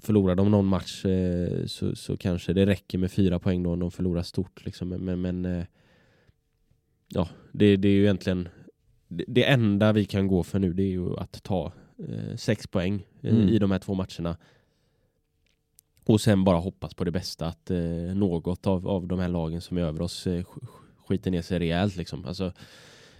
förlorar 0.00 0.34
de 0.34 0.50
någon 0.50 0.66
match 0.66 1.04
eh, 1.04 1.66
så, 1.66 1.96
så 1.96 2.16
kanske 2.16 2.52
det 2.52 2.66
räcker 2.66 2.98
med 2.98 3.12
fyra 3.12 3.38
poäng 3.38 3.62
då 3.62 3.72
om 3.72 3.78
de 3.78 3.90
förlorar 3.90 4.22
stort 4.22 4.64
liksom. 4.64 4.88
Men, 4.88 5.20
men 5.20 5.44
eh, 5.44 5.64
ja, 7.08 7.28
det, 7.52 7.76
det 7.76 7.88
är 7.88 7.92
ju 7.92 8.02
egentligen 8.02 8.48
det, 9.08 9.24
det 9.28 9.44
enda 9.44 9.92
vi 9.92 10.04
kan 10.04 10.28
gå 10.28 10.42
för 10.42 10.58
nu 10.58 10.72
det 10.72 10.82
är 10.82 10.90
ju 10.90 11.16
att 11.16 11.42
ta 11.42 11.72
eh, 12.08 12.36
sex 12.36 12.66
poäng 12.66 13.06
eh, 13.22 13.30
Mm. 13.34 13.48
i 13.48 13.58
de 13.58 13.70
här 13.70 13.78
två 13.78 13.94
matcherna. 13.94 14.36
Och 16.04 16.20
sen 16.20 16.44
bara 16.44 16.56
hoppas 16.58 16.94
på 16.94 17.04
det 17.04 17.10
bästa 17.10 17.46
att 17.46 17.70
eh, 17.70 17.78
något 18.14 18.66
av, 18.66 18.88
av 18.88 19.06
de 19.06 19.18
här 19.18 19.28
lagen 19.28 19.60
som 19.60 19.76
är 19.78 19.82
över 19.82 20.02
oss 20.02 20.26
eh, 20.26 20.42
sk- 20.42 20.66
skiter 21.06 21.30
ner 21.30 21.42
sig 21.42 21.58
rejält 21.58 21.96
liksom. 21.96 22.24
Alltså, 22.24 22.52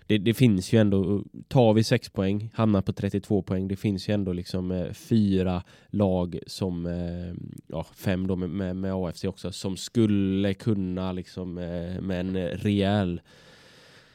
det, 0.07 0.19
det 0.19 0.35
finns 0.35 0.73
ju 0.73 0.79
ändå, 0.81 1.25
tar 1.49 1.73
vi 1.75 1.85
sex 1.85 2.11
poäng, 2.11 2.51
hamnar 2.55 2.83
på 2.83 2.93
32 2.93 3.43
poäng, 3.43 3.69
det 3.69 3.77
finns 3.77 4.09
ju 4.09 4.15
ändå 4.15 4.33
liksom 4.33 4.71
eh, 4.71 4.93
fyra 4.93 5.63
lag 5.89 6.39
som, 6.47 6.87
eh, 6.87 7.35
ja 7.67 7.85
fem 7.95 8.27
då 8.27 8.37
med, 8.37 8.51
med, 8.51 8.77
med 8.77 8.93
AFC 8.95 9.25
också, 9.25 9.53
som 9.53 9.77
skulle 9.77 10.55
kunna 10.55 11.13
liksom 11.13 11.59
eh, 11.59 12.01
med 12.01 12.21
en 12.21 12.37
rejäl 12.49 13.21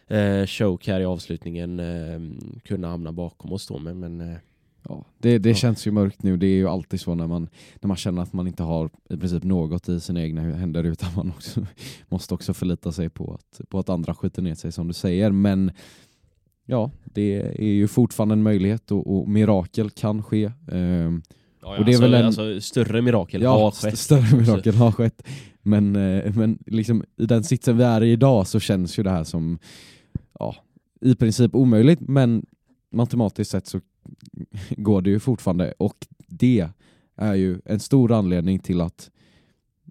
eh, 0.08 0.46
choke 0.46 0.92
här 0.92 1.00
i 1.02 1.06
avslutningen 1.06 1.80
eh, 1.80 2.20
kunna 2.64 2.88
hamna 2.88 3.12
bakom 3.12 3.54
oss 3.54 3.68
då. 3.68 3.78
Men, 3.80 4.00
men 4.00 4.22
eh, 4.22 4.38
Ja, 4.90 5.06
det 5.18 5.38
det 5.38 5.50
Ja. 5.50 5.56
känns 5.56 5.88
ju 5.88 5.92
mörkt 5.92 6.24
nu. 6.24 6.38
Det 6.38 6.48
är 6.48 6.56
ju 6.56 6.68
alltid 6.68 7.00
så 7.02 7.16
när 7.16 7.28
man, 7.28 7.50
när 7.82 7.88
man 7.88 7.98
känner 7.98 8.22
att 8.22 8.34
man 8.34 8.48
inte 8.48 8.64
har 8.64 8.90
i 9.10 9.18
princip 9.18 9.44
något 9.44 9.90
i 9.90 10.00
sina 10.00 10.22
egna 10.24 10.42
händer 10.42 10.84
utan 10.94 11.10
man 11.16 11.30
också, 11.30 11.66
måste 12.10 12.34
också 12.34 12.54
förlita 12.54 12.92
sig 12.92 13.10
på 13.10 13.34
att, 13.34 13.70
på 13.70 13.80
att 13.80 13.90
andra 13.90 14.16
skiter 14.16 14.42
ner 14.42 14.56
sig 14.56 14.72
som 14.72 14.88
du 14.88 14.94
säger. 14.94 15.32
Men 15.32 15.72
ja, 16.66 16.92
det 17.04 17.36
är 17.60 17.74
ju 17.74 17.88
fortfarande 17.88 18.34
en 18.34 18.44
möjlighet 18.44 18.92
och, 18.92 19.16
och 19.18 19.30
mirakel 19.30 19.90
kan 19.90 20.24
ske. 20.24 20.52
Ehm, 20.72 21.22
ja, 21.62 21.78
Och 21.78 21.86
det 21.86 21.92
är 21.92 21.94
alltså, 21.94 22.02
väl 22.02 22.14
en- 22.14 22.26
alltså, 22.26 22.62
större 22.62 23.02
mirakel 23.02 23.42
ja, 23.42 23.50
har 23.60 23.72
skett. 23.72 23.98
större 24.00 24.38
mirakel 24.38 24.76
har 24.76 24.92
skett. 24.92 25.22
Men, 25.62 25.96
eh, 25.96 26.36
men 26.36 26.58
liksom, 26.66 27.04
i 27.18 27.26
den 27.26 27.44
sitsen 27.44 27.78
vi 27.78 27.84
är 27.84 28.04
i 28.04 28.12
idag 28.12 28.48
så 28.48 28.60
känns 28.60 29.00
ju 29.00 29.04
det 29.04 29.10
här 29.10 29.24
som 29.24 29.60
ja, 30.40 30.56
i 31.02 31.16
princip 31.16 31.56
omöjligt 31.56 32.00
men 32.02 32.46
matematiskt 32.92 33.52
sett 33.52 33.68
så 33.68 33.80
går 34.70 35.02
det 35.02 35.10
ju 35.10 35.20
fortfarande. 35.20 35.74
Och 35.78 36.08
det 36.28 36.70
är 37.16 37.34
ju 37.34 37.62
en 37.66 37.80
stor 37.80 38.12
anledning 38.12 38.60
till 38.60 38.82
att 38.82 39.12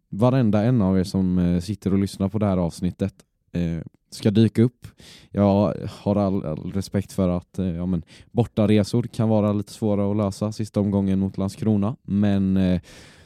varenda 0.09 0.63
en 0.63 0.83
av 0.83 0.99
er 0.99 1.05
som 1.05 1.39
eh, 1.39 1.61
sitter 1.61 1.93
och 1.93 1.99
lyssnar 1.99 2.29
på 2.29 2.39
det 2.39 2.47
här 2.47 2.57
avsnittet 2.57 3.15
eh, 3.53 3.83
ska 4.15 4.31
dyka 4.31 4.63
upp. 4.63 4.87
Jag 5.31 5.75
har 5.91 6.17
all, 6.17 6.45
all 6.45 6.73
respekt 6.73 7.13
för 7.13 7.29
att 7.29 7.59
eh, 7.59 7.67
ja, 7.67 7.87
men, 7.87 8.03
bortaresor 8.33 9.03
kan 9.03 9.29
vara 9.29 9.53
lite 9.53 9.73
svåra 9.73 10.11
att 10.11 10.17
lösa 10.17 10.53
sista 10.53 10.81
omgången 10.81 11.19
mot 11.19 11.39
Landskrona 11.39 11.97
men 12.03 12.57
eh, 12.57 12.81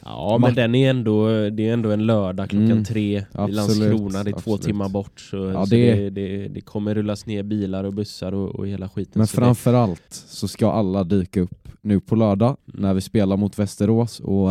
Ja, 0.05 0.39
men 0.41 0.55
den 0.55 0.75
är 0.75 0.91
ändå, 0.91 1.29
det 1.51 1.69
är 1.69 1.73
ändå 1.73 1.91
en 1.91 2.07
lördag 2.07 2.51
klockan 2.51 2.71
Mm, 2.71 2.85
tre 2.85 3.19
i 3.19 3.25
absolut, 3.33 3.55
Landskrona. 3.57 4.25
Det 4.25 4.31
är 4.31 4.33
två 4.33 4.39
absolut. 4.39 4.63
timmar 4.63 4.89
bort. 4.89 5.21
Så, 5.21 5.37
Ja, 5.37 5.67
så 5.67 5.71
det- 5.71 5.95
det, 5.95 6.11
det, 6.11 6.49
det 6.49 6.61
kommer 6.61 6.95
rullas 6.95 7.27
ner 7.27 7.43
bilar 7.43 7.85
och 7.85 7.93
bussar 7.95 8.33
och, 8.35 8.49
och 8.55 8.69
hela 8.69 8.89
skiten. 8.89 9.13
Men 9.15 9.27
så 9.27 9.37
framför 9.37 9.75
allt 9.75 10.03
så 10.11 10.49
ska 10.49 10.73
alla 10.73 11.05
dyka 11.05 11.41
upp 11.41 11.69
nu 11.81 12.01
på 12.01 12.17
lördag 12.17 12.57
när 12.65 12.95
vi 12.95 13.01
spelar 13.01 13.37
mot 13.37 13.59
Västerås 13.59 14.21
och, 14.21 14.49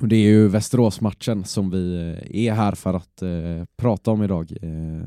och 0.00 0.08
det 0.08 0.16
är 0.16 0.20
ju 0.30 0.48
Västerås-matchen 0.48 1.44
som 1.44 1.70
vi 1.70 1.94
eh, 2.32 2.46
är 2.46 2.52
här 2.52 2.72
för 2.72 2.94
att 2.94 3.22
eh, 3.22 3.64
prata 3.76 4.10
om 4.10 4.22
idag. 4.22 4.52
Eh, 4.62 5.06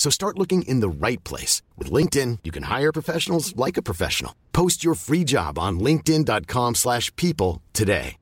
So 0.00 0.10
start 0.10 0.38
looking 0.38 0.62
in 0.62 0.80
the 0.80 1.06
right 1.06 1.22
place. 1.24 1.62
With 1.76 1.92
LinkedIn, 1.96 2.38
you 2.42 2.52
can 2.52 2.62
hire 2.62 2.92
professionals 2.92 3.54
like 3.66 3.80
a 3.80 3.82
professional. 3.82 4.32
Post 4.52 4.84
your 4.84 4.94
free 4.94 5.24
job 5.24 5.58
on 5.58 5.80
linkedin.com/people 5.80 6.74
slash 6.74 7.14
people 7.16 7.60
today. 7.72 8.16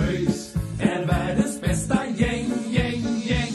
ÖIS 0.00 0.54
är 0.80 1.06
världens 1.06 1.60
bästa 1.60 2.06
gäng, 2.06 2.50
gäng, 2.70 3.02
gäng. 3.26 3.52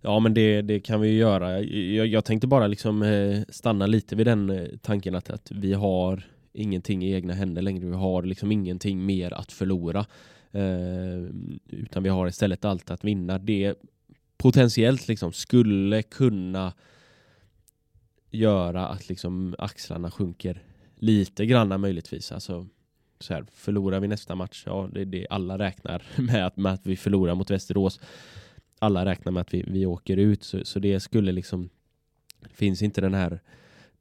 Ja 0.00 0.18
men 0.18 0.34
det, 0.34 0.62
det 0.62 0.80
kan 0.80 1.00
vi 1.00 1.08
ju 1.08 1.18
göra. 1.18 1.60
Jag, 1.60 2.06
jag 2.06 2.24
tänkte 2.24 2.46
bara 2.46 2.66
liksom 2.66 3.02
eh, 3.02 3.42
stanna 3.48 3.86
lite 3.86 4.16
vid 4.16 4.26
den 4.26 4.50
eh, 4.50 4.66
tanken 4.82 5.14
att, 5.14 5.30
att 5.30 5.50
vi 5.50 5.72
har 5.72 6.22
ingenting 6.52 7.04
i 7.04 7.12
egna 7.12 7.34
händer 7.34 7.62
längre. 7.62 7.86
Vi 7.86 7.96
har 7.96 8.22
liksom 8.22 8.52
ingenting 8.52 9.06
mer 9.06 9.32
att 9.34 9.52
förlora. 9.52 10.06
Eh, 10.52 11.30
utan 11.68 12.02
vi 12.02 12.08
har 12.08 12.28
istället 12.28 12.64
allt 12.64 12.90
att 12.90 13.04
vinna. 13.04 13.38
Det 13.38 13.74
potentiellt 14.36 15.08
liksom 15.08 15.32
skulle 15.32 16.02
kunna 16.02 16.72
göra 18.30 18.88
att 18.88 19.08
liksom 19.08 19.54
axlarna 19.58 20.10
sjunker 20.10 20.62
lite 20.96 21.46
granna 21.46 21.78
möjligtvis. 21.78 22.32
Alltså, 22.32 22.66
så 23.20 23.34
här, 23.34 23.46
förlorar 23.52 24.00
vi 24.00 24.08
nästa 24.08 24.34
match, 24.34 24.62
ja 24.66 24.88
det 24.92 25.00
är 25.00 25.04
det 25.04 25.26
alla 25.30 25.58
räknar 25.58 26.02
med 26.16 26.46
att, 26.46 26.56
med 26.56 26.72
att 26.72 26.86
vi 26.86 26.96
förlorar 26.96 27.34
mot 27.34 27.50
Västerås. 27.50 28.00
Alla 28.78 29.04
räknar 29.04 29.32
med 29.32 29.40
att 29.40 29.54
vi, 29.54 29.64
vi 29.66 29.86
åker 29.86 30.16
ut, 30.16 30.42
så, 30.44 30.64
så 30.64 30.78
det 30.78 31.00
skulle 31.00 31.32
liksom 31.32 31.68
finns 32.50 32.82
inte 32.82 33.00
den 33.00 33.14
här 33.14 33.40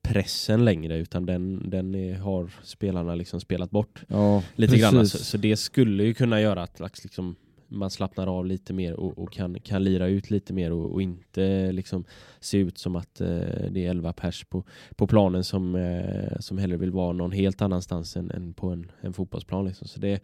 pressen 0.02 0.66
längre 0.66 0.98
utan 0.98 1.26
den, 1.26 1.70
den 1.70 1.96
är, 1.96 2.16
har 2.16 2.52
spelarna 2.64 3.16
liksom 3.16 3.42
spelat 3.42 3.72
bort 3.72 4.04
Ja, 4.08 4.44
lite 4.56 4.78
grann. 4.78 4.94
precis. 4.94 5.20
Så, 5.20 5.26
så 5.26 5.38
det 5.38 5.58
skulle 5.58 6.04
ju 6.04 6.14
kunna 6.14 6.42
göra 6.42 6.64
att 6.64 6.80
liksom, 7.04 7.36
man 7.68 7.90
slappnar 7.90 8.28
av 8.28 8.46
lite 8.46 8.74
mer 8.74 8.94
och, 8.94 9.18
och 9.18 9.32
kan, 9.32 9.60
kan 9.60 9.84
lira 9.84 10.08
ut 10.08 10.30
lite 10.30 10.54
mer 10.54 10.72
och, 10.72 10.94
och 10.94 11.02
inte 11.02 11.72
liksom 11.72 12.06
se 12.40 12.58
ut 12.58 12.78
som 12.78 12.96
att 12.96 13.22
eh, 13.22 13.28
det 13.72 13.86
är 13.86 13.90
11 13.90 14.14
pers 14.14 14.46
på, 14.46 14.64
på 14.96 15.08
planen 15.08 15.44
som, 15.44 15.76
eh, 15.76 16.40
som 16.40 16.58
hellre 16.58 16.78
vill 16.78 16.92
vara 16.92 17.14
någon 17.14 17.32
helt 17.32 17.62
annanstans 17.62 18.18
än, 18.18 18.32
än 18.32 18.54
på 18.54 18.70
en, 18.70 18.92
en 19.02 19.14
fotbollsplan. 19.14 19.66
Liksom. 19.66 19.88
Så 19.88 20.00
det 20.00 20.20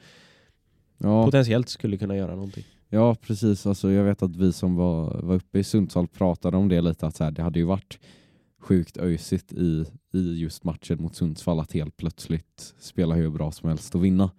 ja. 0.98 1.26
potentiellt 1.26 1.70
skulle 1.70 1.98
kunna 1.98 2.16
göra 2.16 2.36
någonting. 2.36 2.64
Ja, 2.90 3.16
precis. 3.16 3.66
Alltså, 3.66 3.92
jag 3.92 4.04
vet 4.04 4.22
att 4.22 4.36
vi 4.36 4.54
som 4.54 4.76
var, 4.76 5.22
var 5.22 5.36
uppe 5.36 5.60
i 5.60 5.64
Sundsvall 5.64 6.08
pratade 6.08 6.58
om 6.58 6.70
det 6.70 6.82
lite, 6.82 7.08
att 7.08 7.16
så 7.16 7.24
här, 7.24 7.32
det 7.32 7.42
hade 7.42 7.60
ju 7.60 7.66
varit 7.66 8.00
sjukt 8.60 8.98
öjsigt 8.98 9.54
i, 9.54 9.86
i 10.14 10.40
just 10.40 10.64
matchen 10.64 11.02
mot 11.02 11.16
Sundsvall 11.16 11.60
att 11.60 11.72
helt 11.72 11.98
plötsligt 11.98 12.74
spela 12.80 13.16
hur 13.16 13.30
bra 13.30 13.52
som 13.52 13.70
helst 13.70 13.96
och 13.96 14.06
vinna. 14.06 14.32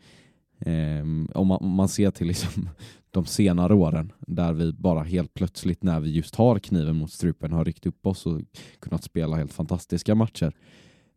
Ehm, 0.66 1.28
om, 1.35 1.47
man, 1.47 1.59
om 1.61 1.71
man 1.71 1.88
ser 1.88 2.11
till 2.11 2.26
liksom 2.26 2.69
de 3.11 3.26
senare 3.26 3.75
åren 3.75 4.12
där 4.21 4.52
vi 4.52 4.73
bara 4.73 5.02
helt 5.02 5.35
plötsligt 5.35 5.83
när 5.83 6.00
vi 6.00 6.11
just 6.11 6.35
har 6.35 6.59
kniven 6.59 6.97
mot 6.97 7.12
strupen 7.12 7.52
har 7.52 7.64
ryckt 7.64 7.87
upp 7.87 8.07
oss 8.07 8.26
och 8.26 8.40
kunnat 8.78 9.04
spela 9.04 9.37
helt 9.37 9.52
fantastiska 9.52 10.14
matcher. 10.14 10.52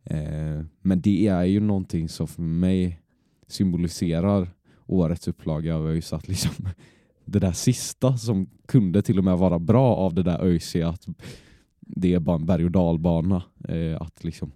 Ehm, 0.04 0.68
men 0.82 1.00
det 1.00 1.26
är 1.26 1.44
ju 1.44 1.60
någonting 1.60 2.08
som 2.08 2.26
för 2.26 2.42
mig 2.42 3.00
symboliserar 3.46 4.48
årets 4.86 5.28
upplaga 5.28 5.76
av 5.76 5.86
ÖIS 5.86 6.12
att 6.12 6.28
liksom 6.28 6.68
det 7.24 7.38
där 7.38 7.52
sista 7.52 8.16
som 8.16 8.50
kunde 8.66 9.02
till 9.02 9.18
och 9.18 9.24
med 9.24 9.38
vara 9.38 9.58
bra 9.58 9.96
av 9.96 10.14
det 10.14 10.22
där 10.22 10.44
ÖIS 10.44 10.76
att 10.76 11.06
det 11.80 12.14
är 12.14 12.20
bara 12.20 12.36
en 12.36 12.46
berg 12.46 12.64
och 12.64 12.70
dalbana. 12.70 13.42
Eh, 13.68 14.00
att 14.00 14.24
liksom, 14.24 14.52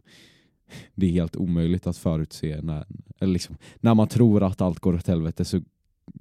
det 0.94 1.06
är 1.06 1.10
helt 1.10 1.36
omöjligt 1.36 1.86
att 1.86 1.96
förutse 1.96 2.60
när, 2.62 2.86
eller 3.18 3.32
liksom, 3.32 3.56
när 3.76 3.94
man 3.94 4.08
tror 4.08 4.42
att 4.42 4.60
allt 4.60 4.80
går 4.80 4.94
åt 4.94 5.06
helvete 5.06 5.44
så 5.44 5.60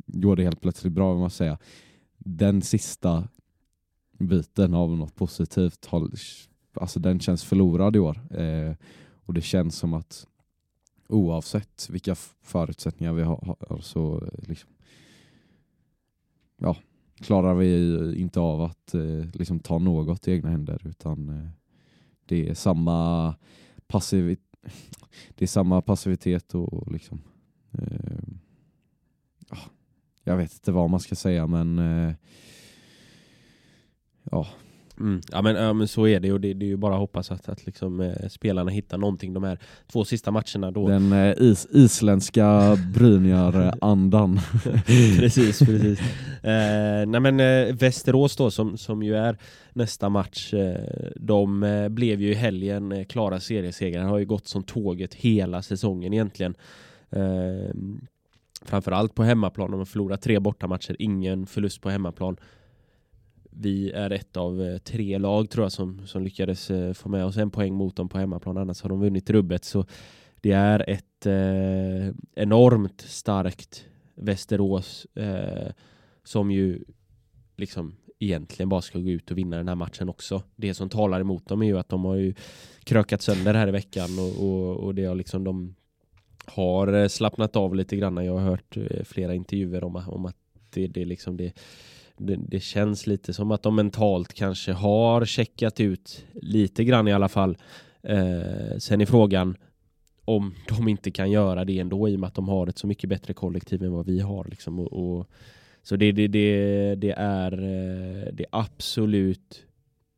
går 0.06 0.36
det 0.36 0.44
helt 0.44 0.62
plötsligt 0.62 0.94
bra. 0.94 1.16
Man 1.16 1.30
säga. 1.30 1.58
Den 2.18 2.62
sista 2.62 3.28
biten 4.20 4.74
av 4.74 4.98
något 4.98 5.16
positivt 5.16 5.86
har, 5.86 6.10
alltså 6.74 7.00
den 7.00 7.20
känns 7.20 7.44
förlorad 7.44 7.96
i 7.96 8.00
år. 8.00 8.20
Eh, 8.38 8.74
och 9.26 9.34
det 9.34 9.42
känns 9.42 9.76
som 9.76 9.94
att 9.94 10.28
oavsett 11.08 11.90
vilka 11.90 12.16
förutsättningar 12.42 13.14
vi 13.14 13.24
har, 13.24 13.82
så 13.82 14.16
eh, 14.16 14.50
liksom, 14.50 14.70
ja, 16.58 16.76
klarar 17.20 17.54
vi 17.54 18.16
inte 18.22 18.40
av 18.40 18.62
att 18.62 18.94
eh, 18.94 19.26
liksom 19.34 19.60
ta 19.60 19.80
något 19.80 20.28
i 20.28 20.32
egna 20.32 20.50
händer 20.50 20.82
utan 20.86 21.30
eh, 21.30 21.50
det 22.26 22.50
är 22.50 22.54
samma 22.54 23.36
passivitet 23.90 24.50
det 25.36 25.46
är 25.46 25.48
samma 25.48 25.82
passivitet 25.82 26.56
och 26.56 26.92
liksom 26.92 27.22
eh, 27.72 28.34
jag 30.24 30.38
vet 30.38 30.54
inte 30.54 30.72
vad 30.72 30.90
man 30.90 31.00
ska 31.00 31.16
säga 31.16 31.48
men 31.48 31.80
eh, 31.80 32.14
ja, 34.24 34.48
Mm. 35.00 35.22
Ja, 35.32 35.42
men, 35.42 35.56
ja 35.56 35.74
men 35.74 35.88
så 35.88 36.08
är 36.08 36.20
det 36.20 36.32
och 36.32 36.42
det, 36.42 36.54
det 36.54 36.66
är 36.66 36.68
ju 36.68 36.78
bara 36.78 36.94
att 36.94 37.00
hoppas 37.00 37.32
att, 37.32 37.50
att 37.50 37.66
liksom, 37.66 38.00
eh, 38.00 38.28
spelarna 38.30 38.72
hittar 38.72 38.98
någonting 38.98 39.34
de 39.34 39.44
här 39.44 39.60
två 39.92 40.06
sista 40.06 40.32
matcherna 40.32 40.72
då. 40.72 40.88
den 40.88 41.14
eh, 41.14 41.34
is, 41.38 41.68
isländska 41.72 42.78
Brynjar-andan. 42.94 44.40
precis, 45.20 45.60
precis. 45.60 46.00
Eh, 46.44 47.06
nej 47.08 47.20
men 47.20 47.40
eh, 47.40 47.76
Västerås 47.76 48.36
då 48.36 48.52
som, 48.52 48.78
som 48.78 49.04
ju 49.04 49.16
är 49.16 49.38
nästa 49.74 50.10
match, 50.10 50.54
eh, 50.54 51.12
de 51.16 51.64
eh, 51.64 51.90
blev 51.90 52.22
ju 52.22 52.32
i 52.32 52.36
helgen 52.36 52.92
eh, 52.92 53.06
klara 53.06 53.40
seriesegrare, 53.40 54.04
har 54.04 54.18
ju 54.18 54.26
gått 54.26 54.48
som 54.48 54.64
tåget 54.64 55.14
hela 55.14 55.62
säsongen 55.62 56.14
egentligen. 56.14 56.56
Framförallt 58.66 59.16
på 59.16 59.24
hemmaplan, 59.24 59.72
de 59.72 59.78
har 59.78 59.86
förlorat 59.86 60.22
tre 60.22 60.40
bortamatcher, 60.40 60.96
ingen 61.00 61.46
förlust 61.46 61.82
på 61.82 61.90
hemmaplan. 61.90 62.38
Vi 63.50 63.92
är 63.92 64.10
ett 64.10 64.38
av 64.38 64.62
eh, 64.62 64.78
tre 64.78 65.18
lag 65.18 65.50
tror 65.50 65.66
jag 65.66 65.72
som, 65.72 66.08
som 66.08 66.24
lyckades 66.24 66.72
eh, 66.72 66.94
få 66.94 67.10
med 67.10 67.26
oss 67.26 67.38
en 67.38 67.52
poäng 67.52 67.74
mot 67.74 67.96
dem 67.96 68.10
på 68.10 68.18
hemmaplan, 68.18 68.58
annars 68.58 68.82
har 68.82 68.90
de 68.90 69.00
vunnit 69.00 69.30
rubbet. 69.30 69.66
Så 69.66 69.86
det 70.42 70.52
är 70.52 70.90
ett 70.90 71.26
eh, 71.26 72.16
enormt 72.44 73.02
starkt 73.02 73.86
Västerås 74.16 75.06
eh, 75.16 75.72
som 76.24 76.52
ju 76.52 76.84
liksom 77.58 77.96
egentligen 78.20 78.70
bara 78.70 78.82
ska 78.82 79.00
gå 79.00 79.10
ut 79.10 79.32
och 79.32 79.38
vinna 79.38 79.58
den 79.58 79.68
här 79.68 79.76
matchen 79.76 80.10
också. 80.10 80.44
Det 80.56 80.74
som 80.74 80.90
talar 80.90 81.20
emot 81.20 81.48
dem 81.48 81.62
är 81.62 81.66
ju 81.66 81.80
att 81.80 81.90
de 81.90 82.06
har 82.06 82.16
ju 82.16 82.34
krökat 82.84 83.22
sönder 83.22 83.54
här 83.54 83.68
i 83.68 83.72
veckan 83.72 84.10
och, 84.20 84.46
och, 84.46 84.78
och 84.78 84.96
det 84.96 85.06
har 85.06 85.16
liksom 85.16 85.44
de 85.44 85.76
har 86.46 86.94
eh, 86.94 87.08
slappnat 87.08 87.56
av 87.56 87.76
lite 87.76 87.96
grann. 87.96 88.26
Jag 88.26 88.38
har 88.38 88.50
hört 88.50 88.78
flera 89.04 89.36
intervjuer 89.36 89.84
om, 89.84 89.96
om 89.96 90.26
att 90.26 90.38
det, 90.70 90.88
det 90.88 91.06
liksom 91.06 91.38
det, 91.38 91.54
det, 92.20 92.36
det 92.36 92.60
känns 92.60 93.08
lite 93.08 93.34
som 93.34 93.52
att 93.52 93.64
de 93.64 93.76
mentalt 93.76 94.34
kanske 94.34 94.72
har 94.72 95.26
checkat 95.26 95.80
ut 95.80 96.26
lite 96.34 96.84
grann 96.84 97.08
i 97.08 97.14
alla 97.14 97.30
fall. 97.30 97.58
Eh, 98.04 98.78
sen 98.78 99.02
är 99.02 99.06
frågan 99.06 99.58
om 100.26 100.54
de 100.68 100.88
inte 100.88 101.12
kan 101.12 101.32
göra 101.32 101.66
det 101.66 101.80
ändå 101.80 102.10
i 102.10 102.16
och 102.16 102.20
med 102.20 102.28
att 102.28 102.36
de 102.36 102.50
har 102.50 102.68
ett 102.68 102.78
så 102.78 102.88
mycket 102.88 103.10
bättre 103.10 103.34
kollektiv 103.34 103.84
än 103.84 103.92
vad 103.92 104.06
vi 104.06 104.20
har. 104.20 104.46
Liksom. 104.46 104.80
Och, 104.80 104.94
och, 104.94 105.28
så 105.84 105.96
det, 105.96 106.12
det, 106.12 106.28
det, 106.28 106.96
det 106.96 107.12
är 107.12 107.52
eh, 107.54 108.34
det 108.34 108.46
absolut 108.52 109.64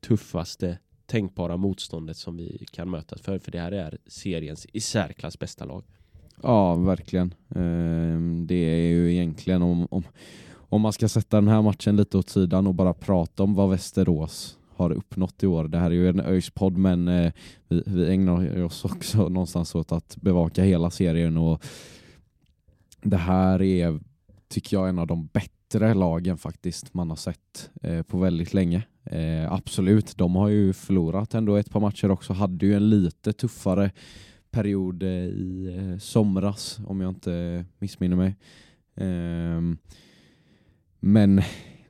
tuffaste 0.08 0.78
tänkbara 1.06 1.58
motståndet 1.58 2.18
som 2.18 2.38
vi 2.38 2.66
kan 2.72 2.90
mötas 2.90 3.22
för. 3.22 3.40
För 3.40 3.52
det 3.52 3.60
här 3.60 3.72
är 3.72 3.98
seriens 4.08 4.68
i 4.74 4.80
särklass 4.80 5.40
bästa 5.40 5.66
lag. 5.66 5.84
Ja, 6.44 6.76
verkligen. 6.76 7.34
Ehm, 7.56 8.48
det 8.48 8.56
är 8.56 8.88
ju 8.88 9.14
egentligen 9.14 9.62
om, 9.62 9.88
om, 9.92 10.04
om 10.72 10.82
man 10.82 10.94
ska 10.94 11.10
sätta 11.10 11.38
den 11.38 11.48
här 11.48 11.62
matchen 11.62 11.96
lite 11.96 12.18
åt 12.18 12.30
sidan 12.30 12.68
och 12.68 12.76
bara 12.76 12.94
prata 12.94 13.44
om 13.44 13.54
vad 13.54 13.70
Västerås 13.70 14.58
har 14.76 14.92
uppnått 14.92 15.44
i 15.44 15.48
år. 15.48 15.68
Det 15.68 15.78
här 15.78 15.92
är 15.92 15.96
ju 15.96 16.10
en 16.10 16.20
ÖIS-podd 16.20 16.78
men 16.78 17.08
eh, 17.08 17.34
vi, 17.68 17.84
vi 17.86 18.14
ägnar 18.14 18.64
oss 18.64 18.86
också 18.86 19.18
någonstans 19.30 19.76
åt 19.76 19.92
att 19.92 20.18
bevaka 20.22 20.64
hela 20.64 20.90
serien 20.90 21.38
och 21.38 21.64
det 23.02 23.18
här 23.18 23.62
är, 23.62 24.00
tycker 24.48 24.78
jag, 24.78 24.90
en 24.90 25.00
av 25.00 25.08
de 25.08 25.26
bättre 25.26 25.94
lagen 25.94 26.38
faktiskt 26.38 26.94
man 26.94 27.10
har 27.10 27.18
sett 27.18 27.70
eh, 27.82 28.02
på 28.02 28.18
väldigt 28.18 28.54
länge. 28.54 28.84
Eh, 29.04 29.54
absolut, 29.54 30.18
de 30.18 30.36
har 30.36 30.48
ju 30.48 30.74
förlorat 30.74 31.34
ändå 31.34 31.56
ett 31.56 31.72
par 31.72 31.80
matcher 31.80 32.12
också, 32.12 32.34
hade 32.34 32.66
ju 32.66 32.74
en 32.74 32.90
lite 32.90 33.34
tuffare 33.34 33.92
period 34.52 35.04
eh, 35.04 35.10
i 35.10 35.78
eh, 35.78 36.00
somras 36.00 36.80
om 36.86 37.02
jag 37.02 37.10
inte 37.10 37.66
missminner 37.80 38.18
mig. 38.18 38.36
Ehm, 38.96 39.78
men 41.04 41.42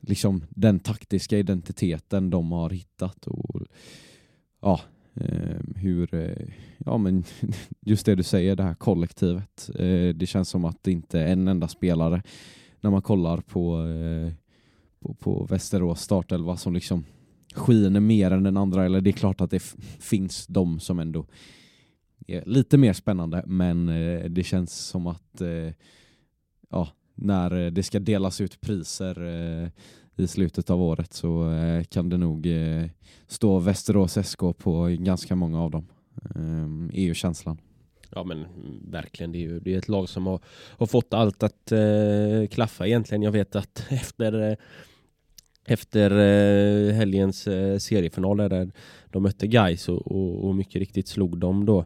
liksom 0.01 0.43
den 0.49 0.79
taktiska 0.79 1.37
identiteten 1.37 2.29
de 2.29 2.51
har 2.51 2.69
hittat 2.69 3.27
och 3.27 3.61
ja, 4.61 4.81
ehm, 5.13 5.73
hur, 5.75 6.15
eh, 6.15 6.47
ja 6.77 6.97
men 6.97 7.23
just 7.81 8.05
det 8.05 8.15
du 8.15 8.23
säger, 8.23 8.55
det 8.55 8.63
här 8.63 8.73
kollektivet. 8.73 9.69
Eh, 9.75 10.15
det 10.15 10.27
känns 10.27 10.49
som 10.49 10.65
att 10.65 10.83
det 10.83 10.91
inte 10.91 11.19
är 11.19 11.27
en 11.27 11.47
enda 11.47 11.67
spelare 11.67 12.23
när 12.81 12.91
man 12.91 13.01
kollar 13.01 13.37
på, 13.37 13.87
eh, 13.87 14.33
på, 14.99 15.13
på 15.13 15.47
Västerås 15.49 16.01
startelva 16.01 16.57
som 16.57 16.73
liksom 16.73 17.05
skiner 17.53 17.99
mer 17.99 18.31
än 18.31 18.43
den 18.43 18.57
andra. 18.57 18.85
Eller 18.85 19.01
det 19.01 19.09
är 19.09 19.11
klart 19.11 19.41
att 19.41 19.51
det 19.51 19.63
finns 19.99 20.47
de 20.47 20.79
som 20.79 20.99
ändå 20.99 21.25
är 22.27 22.43
lite 22.45 22.77
mer 22.77 22.93
spännande 22.93 23.43
men 23.47 23.85
det 24.33 24.43
känns 24.43 24.77
som 24.77 25.07
att 25.07 25.41
ja, 26.69 26.89
när 27.21 27.65
eh, 27.65 27.71
det 27.71 27.83
ska 27.83 27.99
delas 27.99 28.41
ut 28.41 28.61
priser 28.61 29.23
eh, 29.63 29.69
i 30.15 30.27
slutet 30.27 30.69
av 30.69 30.81
året 30.81 31.13
så 31.13 31.51
eh, 31.51 31.83
kan 31.83 32.09
det 32.09 32.17
nog 32.17 32.47
stå 33.27 33.59
Västerås 33.59 34.17
SK 34.27 34.39
på 34.57 34.97
ganska 34.99 35.35
många 35.35 35.61
av 35.61 35.71
dem. 35.71 35.87
E 36.23 36.29
eh, 36.35 37.01
är 37.01 37.05
ju 37.05 37.13
känslan. 37.13 37.57
Ja 38.09 38.23
men 38.23 38.45
verkligen, 38.91 39.31
det 39.31 39.37
är 39.37 39.41
ju 39.41 39.59
det 39.59 39.73
är 39.73 39.77
ett 39.77 39.87
lag 39.87 40.09
som 40.09 40.27
har, 40.27 40.39
har 40.77 40.85
fått 40.85 41.13
allt 41.13 41.43
att 41.43 41.71
eh, 41.71 42.47
klaffa 42.51 42.87
egentligen. 42.87 43.21
Jag 43.21 43.31
vet 43.31 43.55
att 43.55 43.85
efter, 43.89 44.49
eh, 44.49 44.57
efter 45.71 46.11
eh, 46.11 46.93
helgens 46.93 47.47
eh, 47.47 47.77
seriefinal 47.77 48.37
där 48.37 48.71
de 49.09 49.23
mötte 49.23 49.47
Gais 49.47 49.89
och, 49.89 50.07
och, 50.11 50.45
och 50.47 50.55
mycket 50.55 50.75
riktigt 50.79 51.07
slog 51.07 51.37
dem 51.37 51.65
då 51.65 51.79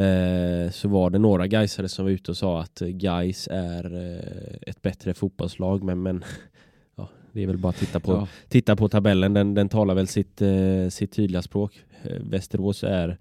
eh, 0.00 0.70
så 0.70 0.88
var 0.88 1.10
det 1.10 1.18
några 1.18 1.46
Gaisare 1.46 1.88
som 1.88 2.04
var 2.04 2.12
ute 2.12 2.30
och 2.30 2.36
sa 2.36 2.60
att 2.60 2.78
Gais 2.80 3.48
är 3.52 3.94
eh, 3.94 4.68
ett 4.70 4.82
bättre 4.82 5.14
fotbollslag 5.14 5.82
men, 5.82 6.02
men 6.02 6.24
ja, 6.96 7.08
det 7.32 7.42
är 7.42 7.46
väl 7.46 7.58
bara 7.58 7.70
att 7.70 7.76
titta 7.76 8.00
på, 8.00 8.12
Ja. 8.12 8.28
titta 8.48 8.76
på 8.76 8.88
tabellen, 8.88 9.34
den, 9.34 9.54
den 9.54 9.68
talar 9.68 9.94
väl 9.94 10.06
sitt, 10.06 10.42
eh, 10.42 10.88
sitt 10.90 11.12
tydliga 11.12 11.42
språk. 11.42 11.80
Eh, 12.02 12.16
Västerås 12.30 12.84
är 12.84 13.18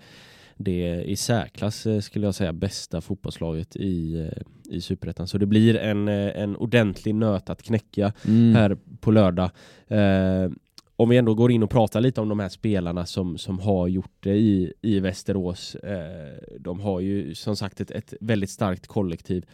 det 0.64 1.04
i 1.04 1.16
särklass 1.16 1.86
eh, 1.86 2.00
skulle 2.00 2.28
jag 2.28 2.36
säga 2.36 2.54
bästa 2.54 3.02
fotbollslaget 3.02 3.76
i, 3.76 4.20
eh, 4.20 4.74
i 4.76 4.82
Superettan. 4.82 5.28
Så 5.28 5.38
det 5.38 5.46
blir 5.46 5.76
en, 5.76 6.08
eh, 6.08 6.42
en 6.42 6.56
ordentlig 6.56 7.16
nöt 7.16 7.50
att 7.50 7.64
knäcka 7.64 8.14
Mm. 8.28 8.56
här 8.56 8.78
på 9.00 9.12
lördag. 9.12 9.52
Eh, 9.88 10.50
om 10.96 11.10
vi 11.10 11.18
ändå 11.18 11.34
går 11.34 11.52
in 11.52 11.64
och 11.64 11.70
pratar 11.70 12.02
lite 12.02 12.22
om 12.22 12.30
de 12.30 12.40
här 12.40 12.50
spelarna 12.50 13.06
som, 13.06 13.38
som 13.38 13.60
har 13.60 13.88
gjort 13.88 14.16
det 14.20 14.36
i, 14.36 14.74
i 14.82 15.00
Västerås. 15.00 15.76
Eh, 15.76 16.58
de 16.60 16.80
har 16.80 17.00
ju 17.00 17.36
som 17.36 17.56
sagt 17.56 17.82
ett, 17.82 17.92
ett 17.92 18.14
väldigt 18.22 18.50
starkt 18.50 18.88
kollektiv. 18.88 19.46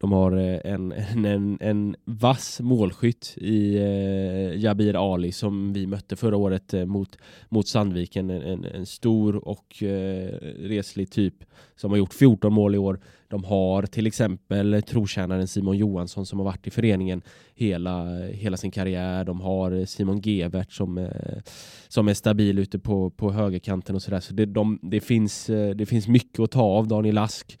De 0.00 0.12
har 0.12 0.32
eh, 0.32 0.72
en, 0.72 0.92
en, 0.92 1.24
en, 1.24 1.58
en 1.60 1.96
vass 2.04 2.60
målskytt 2.60 3.34
i 3.36 3.76
eh, 3.76 4.60
Jabir 4.60 5.12
Ali 5.14 5.32
som 5.32 5.72
vi 5.72 5.86
mötte 5.86 6.16
förra 6.16 6.36
året 6.36 6.74
eh, 6.74 6.84
mot, 6.84 7.18
mot 7.48 7.68
Sandviken. 7.68 8.30
En, 8.30 8.42
en, 8.42 8.64
en 8.64 8.86
stor 8.86 9.48
och 9.48 9.82
eh, 9.82 10.28
reslig 10.58 11.10
typ 11.10 11.44
som 11.76 11.90
har 11.90 11.98
gjort 11.98 12.14
14 12.14 12.52
mål 12.52 12.74
i 12.74 12.78
år. 12.78 13.00
De 13.30 13.44
har 13.44 13.82
till 13.82 14.06
exempel 14.06 14.82
trotjänaren 14.82 15.48
Simon 15.48 15.76
Johansson 15.76 16.26
som 16.26 16.38
har 16.38 16.44
varit 16.44 16.66
i 16.66 16.70
föreningen 16.70 17.22
hela, 17.54 18.26
hela 18.26 18.56
sin 18.56 18.70
karriär. 18.70 19.24
De 19.24 19.40
har 19.40 19.72
eh, 19.72 19.84
Simon 19.84 20.20
Gevert 20.20 20.72
som, 20.72 20.98
eh, 20.98 21.42
som 21.88 22.08
är 22.08 22.14
stabil 22.14 22.58
ute 22.58 22.78
på, 22.78 23.10
på 23.10 23.32
högerkanten 23.32 23.94
och 23.94 24.02
sådär. 24.02 24.20
Så 24.20 24.34
det, 24.34 24.46
de, 24.46 24.78
det, 24.82 25.00
finns, 25.00 25.50
eh, 25.50 25.74
det 25.74 25.86
finns 25.86 26.08
mycket 26.08 26.40
att 26.40 26.50
ta 26.50 26.62
av. 26.62 26.88
Daniel 26.88 27.18
Ask, 27.18 27.58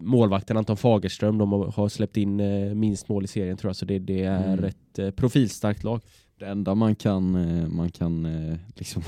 målvakten 0.00 0.56
Anton 0.56 0.76
Fagerström, 0.76 1.38
de 1.38 1.52
har, 1.52 1.88
släppt 1.88 2.16
in 2.16 2.40
eh, 2.40 2.74
minst 2.74 3.08
mål 3.08 3.24
i 3.24 3.26
serien 3.26 3.56
tror 3.56 3.68
jag. 3.68 3.76
Så 3.76 3.84
det, 3.84 3.98
det 3.98 4.22
är 4.22 4.52
Mm. 4.52 4.64
ett 4.64 4.98
eh, 4.98 5.10
profilstarkt 5.10 5.84
lag. 5.84 6.00
Det 6.38 6.46
enda 6.46 6.74
man 6.74 6.94
kan, 6.94 7.34
eh, 7.34 7.68
man 7.68 7.90
kan 7.90 8.26
liksom 8.74 9.02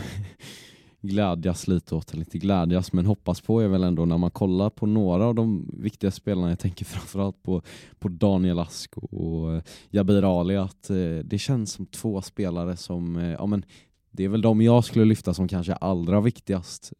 glädjas 1.01 1.69
lite 1.69 1.95
åt, 1.95 2.13
eller 2.13 2.21
inte 2.21 2.39
glädjas 2.39 2.93
men 2.93 3.07
hoppas 3.07 3.41
på 3.41 3.61
är 3.61 3.69
väl 3.69 3.85
ändå 3.85 4.05
när 4.05 4.19
man 4.19 4.31
kollar 4.31 4.71
på 4.71 4.87
några 4.87 5.25
av 5.25 5.35
de 5.35 5.71
viktiga 5.79 6.11
spelarna, 6.11 6.49
jag 6.49 6.59
tänker 6.59 6.85
framförallt 6.95 7.43
på, 7.43 7.63
på 7.99 8.09
Daniel 8.09 8.59
Ask 8.59 8.97
och 8.97 9.63
Jabir 9.91 10.41
Ali, 10.41 10.57
att 10.57 10.91
det 11.25 11.39
känns 11.41 11.73
som 11.73 11.87
två 11.87 12.23
spelare 12.23 12.77
som, 12.77 13.17
ja 13.39 13.47
men 13.47 13.65
det 14.11 14.25
är 14.25 14.29
väl 14.29 14.43
de 14.43 14.63
jag 14.63 14.85
skulle 14.85 15.05
lyfta 15.05 15.35
som 15.35 15.49
kanske 15.49 15.75
allra 15.75 16.21
viktigast. 16.21 16.93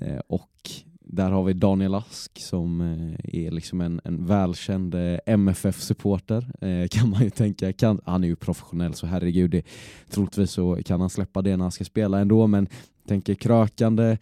Eh, 0.00 0.18
och 0.26 0.70
där 1.08 1.30
har 1.30 1.44
vi 1.44 1.52
Daniel 1.52 1.94
Ask 1.94 2.38
som 2.38 2.80
eh, 2.80 3.44
är 3.46 3.50
liksom 3.50 3.80
en, 3.80 4.00
en 4.04 4.26
välkänd 4.26 4.94
eh, 4.94 5.18
MFF-supporter 5.26 6.46
eh, 6.60 6.88
kan 6.90 7.10
man 7.10 7.22
ju 7.22 7.30
tänka. 7.30 7.72
Kan, 7.72 8.00
han 8.04 8.24
är 8.24 8.28
ju 8.28 8.36
professionell 8.36 8.94
så 8.94 9.06
herregud, 9.06 9.50
det, 9.50 9.66
troligtvis 10.10 10.50
så 10.50 10.78
kan 10.84 11.00
han 11.00 11.10
släppa 11.10 11.42
det 11.42 11.56
när 11.56 11.64
han 11.64 11.72
ska 11.72 11.84
spela 11.84 12.20
ändå 12.20 12.46
men 12.46 12.68
tänker 13.08 13.34
krökande, 13.34 14.18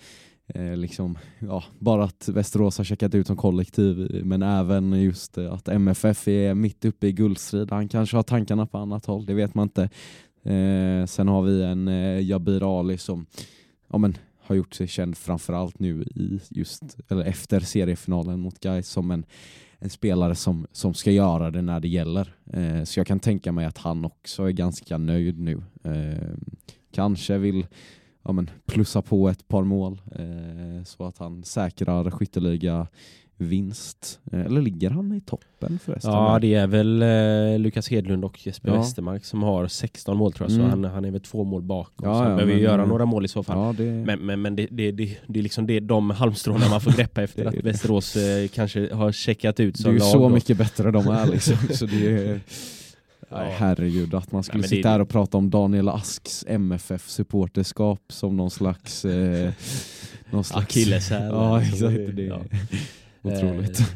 eh, 0.47 0.77
liksom, 0.77 1.19
ja, 1.39 1.65
bara 1.79 2.05
att 2.05 2.29
Västerås 2.29 2.79
har 2.79 2.85
checkat 2.85 3.15
ut 3.15 3.27
som 3.27 3.37
kollektiv 3.37 4.21
men 4.25 4.43
även 4.43 5.03
just 5.03 5.39
att 5.39 5.69
MFF 5.69 6.29
är 6.29 6.55
mitt 6.55 6.85
uppe 6.85 7.07
i 7.07 7.13
guldstrid. 7.13 7.71
Han 7.71 7.89
kanske 7.89 8.17
har 8.17 8.23
tankarna 8.23 8.67
på 8.67 8.79
annat 8.79 9.07
håll, 9.07 9.27
det 9.27 9.35
vet 9.35 9.55
man 9.55 9.63
inte. 9.63 9.83
Eh, 10.45 11.07
sen 11.07 11.29
har 11.29 11.43
vi 11.43 11.63
en 11.63 11.89
eh, 11.89 12.21
Jabir 12.21 12.79
Ali 12.79 12.99
som 12.99 13.27
ja, 13.89 13.99
men, 13.99 14.17
har 14.45 14.55
gjort 14.55 14.75
sig 14.75 14.87
känd 14.89 15.17
framförallt 15.17 15.79
nu 15.79 16.03
i 16.03 16.41
just, 16.51 16.83
eller 17.09 17.25
efter 17.25 17.61
seriefinalen 17.61 18.41
mot 18.41 18.61
Gais 18.61 18.89
som 18.89 19.11
en, 19.11 19.25
en 19.79 19.91
spelare 19.91 20.35
som, 20.35 20.67
som 20.73 20.95
ska 20.95 21.11
göra 21.11 21.51
det 21.51 21.63
när 21.63 21.81
det 21.81 21.89
gäller. 21.89 22.35
Eh, 22.53 22.85
så 22.85 23.01
jag 23.01 23.07
kan 23.07 23.21
tänka 23.21 23.53
mig 23.53 23.67
att 23.67 23.79
han 23.79 24.05
också 24.05 24.45
är 24.45 24.51
ganska 24.51 24.99
nöjd 24.99 25.41
nu. 25.41 25.63
Eh, 25.85 26.29
kanske 26.93 27.39
vill 27.39 27.67
ja, 28.25 28.33
men, 28.33 28.51
plussa 28.67 29.03
på 29.03 29.29
ett 29.29 29.49
par 29.49 29.65
mål 29.65 30.01
eh, 30.15 30.85
så 30.85 31.05
att 31.05 31.19
han 31.19 31.45
säkrar 31.45 32.11
skytteliga 32.11 32.87
vinst. 33.37 34.21
Eh, 34.33 34.41
eller 34.41 34.63
ligger 34.63 34.91
han 34.91 35.13
i 35.13 35.21
toppen 35.21 35.79
förresten? 35.85 36.11
Ja, 36.13 36.39
det 36.41 36.55
är 36.55 36.67
väl 36.67 37.03
eh, 37.03 37.59
Lukas 37.59 37.89
Hedlund 37.89 38.25
och 38.25 38.47
Jesper 38.47 38.69
Ja. 38.69 38.77
Westermark 38.77 39.25
som 39.25 39.43
har 39.43 39.67
16 39.69 40.17
mål 40.17 40.33
tror 40.33 40.45
jag, 40.45 40.53
så 40.53 40.59
Mm. 40.65 40.71
han, 40.71 40.85
han 40.85 41.05
är 41.05 41.11
väl 41.11 41.21
två 41.21 41.45
mål 41.45 41.63
bakom. 41.63 42.09
Ja, 42.09 42.15
så 42.15 42.19
han 42.23 42.31
ja, 42.31 42.37
behöver 42.37 42.53
men- 42.55 42.63
göra 42.63 42.87
några 42.87 43.05
mål 43.07 43.25
i 43.25 43.29
så 43.29 43.43
fall. 43.43 43.59
ja, 43.59 43.75
det, 43.85 43.91
Men, 44.07 44.19
men, 44.21 44.43
men 44.43 44.57
det, 44.57 44.67
det, 44.71 44.91
det, 44.93 45.19
det 45.27 45.39
är 45.39 45.43
liksom 45.43 45.67
det, 45.67 45.81
de 45.81 46.11
halmstråna 46.11 46.69
man 46.69 46.81
får 46.81 46.93
greppa 46.97 47.23
efter 47.23 47.43
Det- 47.43 47.49
att 47.59 47.65
Västerås 47.65 48.17
eh, 48.17 48.49
kanske 48.49 48.95
har 48.95 49.13
checkat 49.13 49.61
ut 49.61 49.75
det 49.75 49.81
är 49.81 49.83
som 49.83 49.93
ju 49.93 49.99
lag. 49.99 50.09
så 50.09 50.19
då. 50.19 50.29
mycket 50.29 50.57
bättre 50.57 50.91
de 50.91 51.09
är 51.09 51.27
liksom. 51.27 51.57
så 51.71 51.87
det 51.87 52.07
är, 52.07 52.41
Ja. 53.31 53.37
Nej, 53.41 53.55
herregud, 53.59 54.15
att 54.15 54.33
man 54.33 54.43
skulle 54.43 54.63
det- 54.63 54.69
sitta 54.69 54.89
här 54.89 55.01
och 55.01 55.09
prata 55.09 55.39
om 55.39 55.51
Daniel 55.51 55.89
Asks 55.89 56.45
MFF-supporterskap 56.49 57.99
som 58.09 58.37
någon 58.37 58.51
slags... 58.51 59.05
Eh, 59.05 59.53
någon 60.31 60.45
slags 60.45 60.65
Akilleshäl. 60.67 61.23
Ja, 61.33 61.63
exakt. 61.63 62.17
Det 62.17 62.23
Ja 62.23 62.41
otroligt. 63.25 63.81
Eh, 63.81 63.87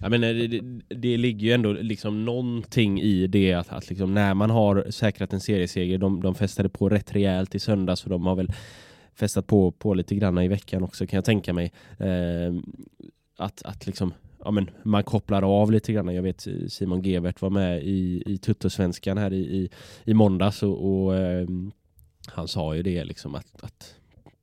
Ja, 0.00 0.08
men 0.08 0.24
eh, 0.24 0.34
det, 0.34 0.60
det, 0.88 1.16
ligger 1.16 1.46
ju 1.46 1.52
ändå 1.52 1.72
liksom 1.72 2.24
någonting 2.24 3.00
i 3.00 3.26
det 3.26 3.52
att, 3.52 3.68
att 3.68 3.88
liksom 3.88 4.14
när 4.14 4.34
man 4.34 4.50
har 4.50 4.86
säkrat 4.90 5.32
en 5.32 5.40
serieseger, 5.40 5.98
de, 5.98 6.22
de 6.22 6.34
festade 6.34 6.68
på 6.68 6.88
rätt 6.88 7.14
rejält 7.14 7.54
i 7.54 7.58
söndags 7.58 8.04
och 8.04 8.10
de 8.10 8.26
har 8.26 8.34
väl 8.34 8.52
festat 9.14 9.46
på, 9.46 9.72
på 9.72 9.94
lite 9.94 10.14
granna 10.14 10.44
i 10.44 10.48
veckan 10.48 10.82
också 10.82 11.06
kan 11.06 11.16
jag 11.16 11.24
tänka 11.24 11.52
mig. 11.52 11.72
Eh, 11.98 12.54
att, 13.36 13.62
att 13.62 13.86
liksom 13.86 14.12
Ja, 14.44 14.50
men 14.50 14.70
man 14.82 15.04
kopplar 15.04 15.60
av 15.62 15.72
lite 15.72 15.92
grann. 15.92 16.14
Jag 16.14 16.22
vet 16.22 16.46
eh, 16.46 16.52
Simon 16.68 17.02
Gebert 17.02 17.42
var 17.42 17.50
med 17.50 17.82
i, 17.82 18.22
i 18.26 18.38
Tuttosvenskan 18.38 19.18
här 19.18 19.32
i, 19.32 19.36
i, 19.36 19.70
i 20.04 20.14
måndags 20.14 20.62
och, 20.62 21.04
och 21.04 21.16
eh, 21.16 21.48
han 22.26 22.48
sa 22.48 22.74
ju 22.74 22.82
det 22.82 23.04
liksom 23.04 23.34
att, 23.34 23.62
att 23.62 23.94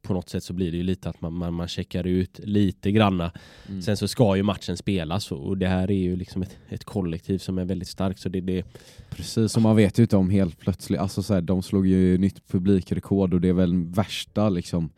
på 0.07 0.13
något 0.13 0.29
sätt 0.29 0.43
så 0.43 0.53
blir 0.53 0.71
det 0.71 0.77
ju 0.77 0.83
lite 0.83 1.09
att 1.09 1.21
man, 1.21 1.33
man, 1.33 1.53
man 1.53 1.67
checkar 1.67 2.07
ut 2.07 2.39
lite 2.43 2.91
granna. 2.91 3.31
Mm. 3.69 3.81
Sen 3.81 3.97
så 3.97 4.07
ska 4.07 4.35
ju 4.35 4.43
matchen 4.43 4.77
spelas 4.77 5.31
och 5.31 5.45
och 5.45 5.57
det 5.57 5.67
här 5.67 5.91
är 5.91 5.95
ju 5.95 6.15
liksom 6.15 6.41
ett, 6.41 6.57
ett 6.69 6.83
kollektiv 6.83 7.37
som 7.37 7.57
är 7.57 7.65
väldigt 7.65 7.87
starkt 7.87 8.19
så 8.19 8.29
det, 8.29 8.41
det 8.41 8.65
Precis, 9.09 9.51
som 9.51 9.63
man 9.63 9.75
vet 9.75 9.99
ju 9.99 10.03
inte 10.03 10.17
om 10.17 10.29
helt 10.29 10.59
plötsligt, 10.59 10.99
alltså 10.99 11.23
så 11.23 11.33
här, 11.33 11.41
de 11.41 11.63
slog 11.63 11.87
ju 11.87 12.17
nytt 12.17 12.47
publikrekord 12.47 13.33
och 13.33 13.41
det 13.41 13.49
är 13.49 13.53
väl 13.53 13.85
värsta 13.85 14.49
liksom 14.49 14.89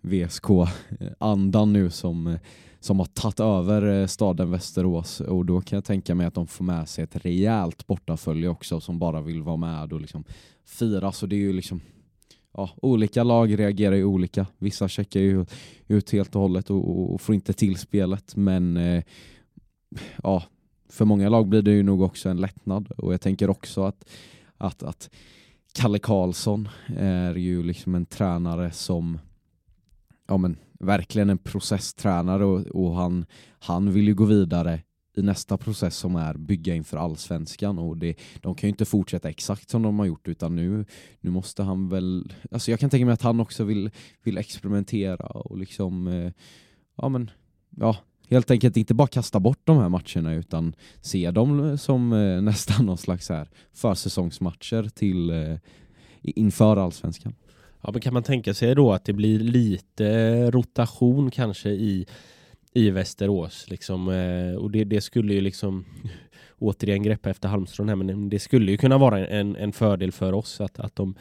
VSK-andan 0.00 1.72
nu 1.72 1.90
som, 1.90 2.38
som 2.80 2.98
har 2.98 3.06
tagit 3.06 3.40
över 3.40 4.00
eh, 4.00 4.06
staden 4.06 4.50
Västerås. 4.50 5.20
Och 5.20 5.46
då 5.46 5.60
kan 5.60 5.76
jag 5.76 5.84
tänka 5.84 6.14
mig 6.14 6.26
att 6.26 6.34
de 6.34 6.46
får 6.46 6.64
med 6.64 6.88
sig 6.88 7.04
ett 7.04 7.16
rejält 7.16 7.86
bortafölje 7.86 8.48
också 8.48 8.80
som 8.80 8.98
bara 8.98 9.20
vill 9.20 9.42
vara 9.42 9.56
med 9.56 9.92
och 9.92 10.00
liksom 10.00 10.24
fira. 10.66 11.12
Så 11.12 11.26
det 11.26 11.36
är 11.36 11.40
ju 11.40 11.52
liksom 11.52 11.80
Ja, 12.52 12.70
olika 12.82 13.24
lag 13.24 13.58
reagerar 13.58 13.96
ju 13.96 14.04
olika. 14.04 14.46
Vissa 14.58 14.88
checkar 14.88 15.20
ju 15.20 15.46
ut 15.88 16.10
helt 16.10 16.34
och 16.34 16.42
hållet 16.42 16.70
och, 16.70 16.90
och, 16.90 17.14
och 17.14 17.20
får 17.20 17.34
inte 17.34 17.52
till 17.52 17.76
spelet 17.76 18.36
men 18.36 18.76
eh, 18.76 19.04
ja, 20.22 20.42
för 20.88 21.04
många 21.04 21.28
lag 21.28 21.48
blir 21.48 21.62
det 21.62 21.70
ju 21.70 21.82
nog 21.82 22.02
också 22.02 22.28
en 22.28 22.40
lättnad 22.40 22.90
och 22.90 23.12
jag 23.12 23.20
tänker 23.20 23.50
också 23.50 23.84
att, 23.84 24.10
att, 24.56 24.82
att 24.82 25.10
Kalle 25.72 25.98
Karlsson 25.98 26.68
är 26.96 27.34
ju 27.34 27.62
liksom 27.62 27.94
en 27.94 28.06
tränare 28.06 28.70
som 28.70 29.18
ja 30.28 30.36
men 30.36 30.56
verkligen 30.80 31.30
en 31.30 31.38
processtränare 31.38 32.44
och, 32.44 32.60
och 32.60 32.96
han, 32.96 33.26
han 33.58 33.92
vill 33.92 34.08
ju 34.08 34.14
gå 34.14 34.24
vidare 34.24 34.82
i 35.20 35.22
nästa 35.22 35.56
process 35.56 35.96
som 35.96 36.16
är 36.16 36.34
bygga 36.34 36.74
inför 36.74 36.96
allsvenskan 36.96 37.78
och 37.78 37.96
det, 37.96 38.14
de 38.40 38.54
kan 38.54 38.68
ju 38.68 38.70
inte 38.70 38.84
fortsätta 38.84 39.28
exakt 39.28 39.70
som 39.70 39.82
de 39.82 39.98
har 39.98 40.06
gjort 40.06 40.28
utan 40.28 40.56
nu, 40.56 40.84
nu 41.20 41.30
måste 41.30 41.62
han 41.62 41.88
väl, 41.88 42.32
alltså 42.50 42.70
jag 42.70 42.80
kan 42.80 42.90
tänka 42.90 43.06
mig 43.06 43.12
att 43.12 43.22
han 43.22 43.40
också 43.40 43.64
vill, 43.64 43.90
vill 44.22 44.38
experimentera 44.38 45.26
och 45.26 45.58
liksom, 45.58 46.08
eh, 46.08 46.32
ja 46.96 47.08
men, 47.08 47.30
ja 47.76 47.96
helt 48.30 48.50
enkelt 48.50 48.76
inte 48.76 48.94
bara 48.94 49.08
kasta 49.08 49.40
bort 49.40 49.60
de 49.64 49.78
här 49.78 49.88
matcherna 49.88 50.34
utan 50.34 50.74
se 51.00 51.30
dem 51.30 51.78
som 51.78 52.12
eh, 52.12 52.42
nästan 52.42 52.86
någon 52.86 52.98
slags 52.98 53.28
här 53.28 53.48
försäsongsmatcher 53.72 54.88
till 54.94 55.30
eh, 55.30 55.56
inför 56.22 56.76
allsvenskan. 56.76 57.34
Ja, 57.82 57.90
men 57.92 58.00
kan 58.00 58.14
man 58.14 58.22
tänka 58.22 58.54
sig 58.54 58.74
då 58.74 58.92
att 58.92 59.04
det 59.04 59.12
blir 59.12 59.38
lite 59.38 60.50
rotation 60.50 61.30
kanske 61.30 61.70
i, 61.70 62.06
i 62.74 62.90
Västerås? 62.90 63.66
Liksom, 63.70 64.08
eh, 64.08 64.54
och 64.54 64.70
det, 64.70 64.84
det 64.84 65.00
skulle 65.00 65.34
ju 65.34 65.40
liksom 65.40 65.84
återigen 66.58 67.02
greppa 67.02 67.30
efter 67.30 67.48
halmstrån 67.48 67.88
här, 67.88 67.96
men 67.96 68.28
det 68.30 68.38
skulle 68.38 68.70
ju 68.70 68.76
kunna 68.76 68.98
vara 68.98 69.26
en, 69.26 69.56
en 69.56 69.72
fördel 69.72 70.12
för 70.12 70.32
oss 70.32 70.60
att, 70.60 70.78
att 70.80 70.96
de 70.96 71.14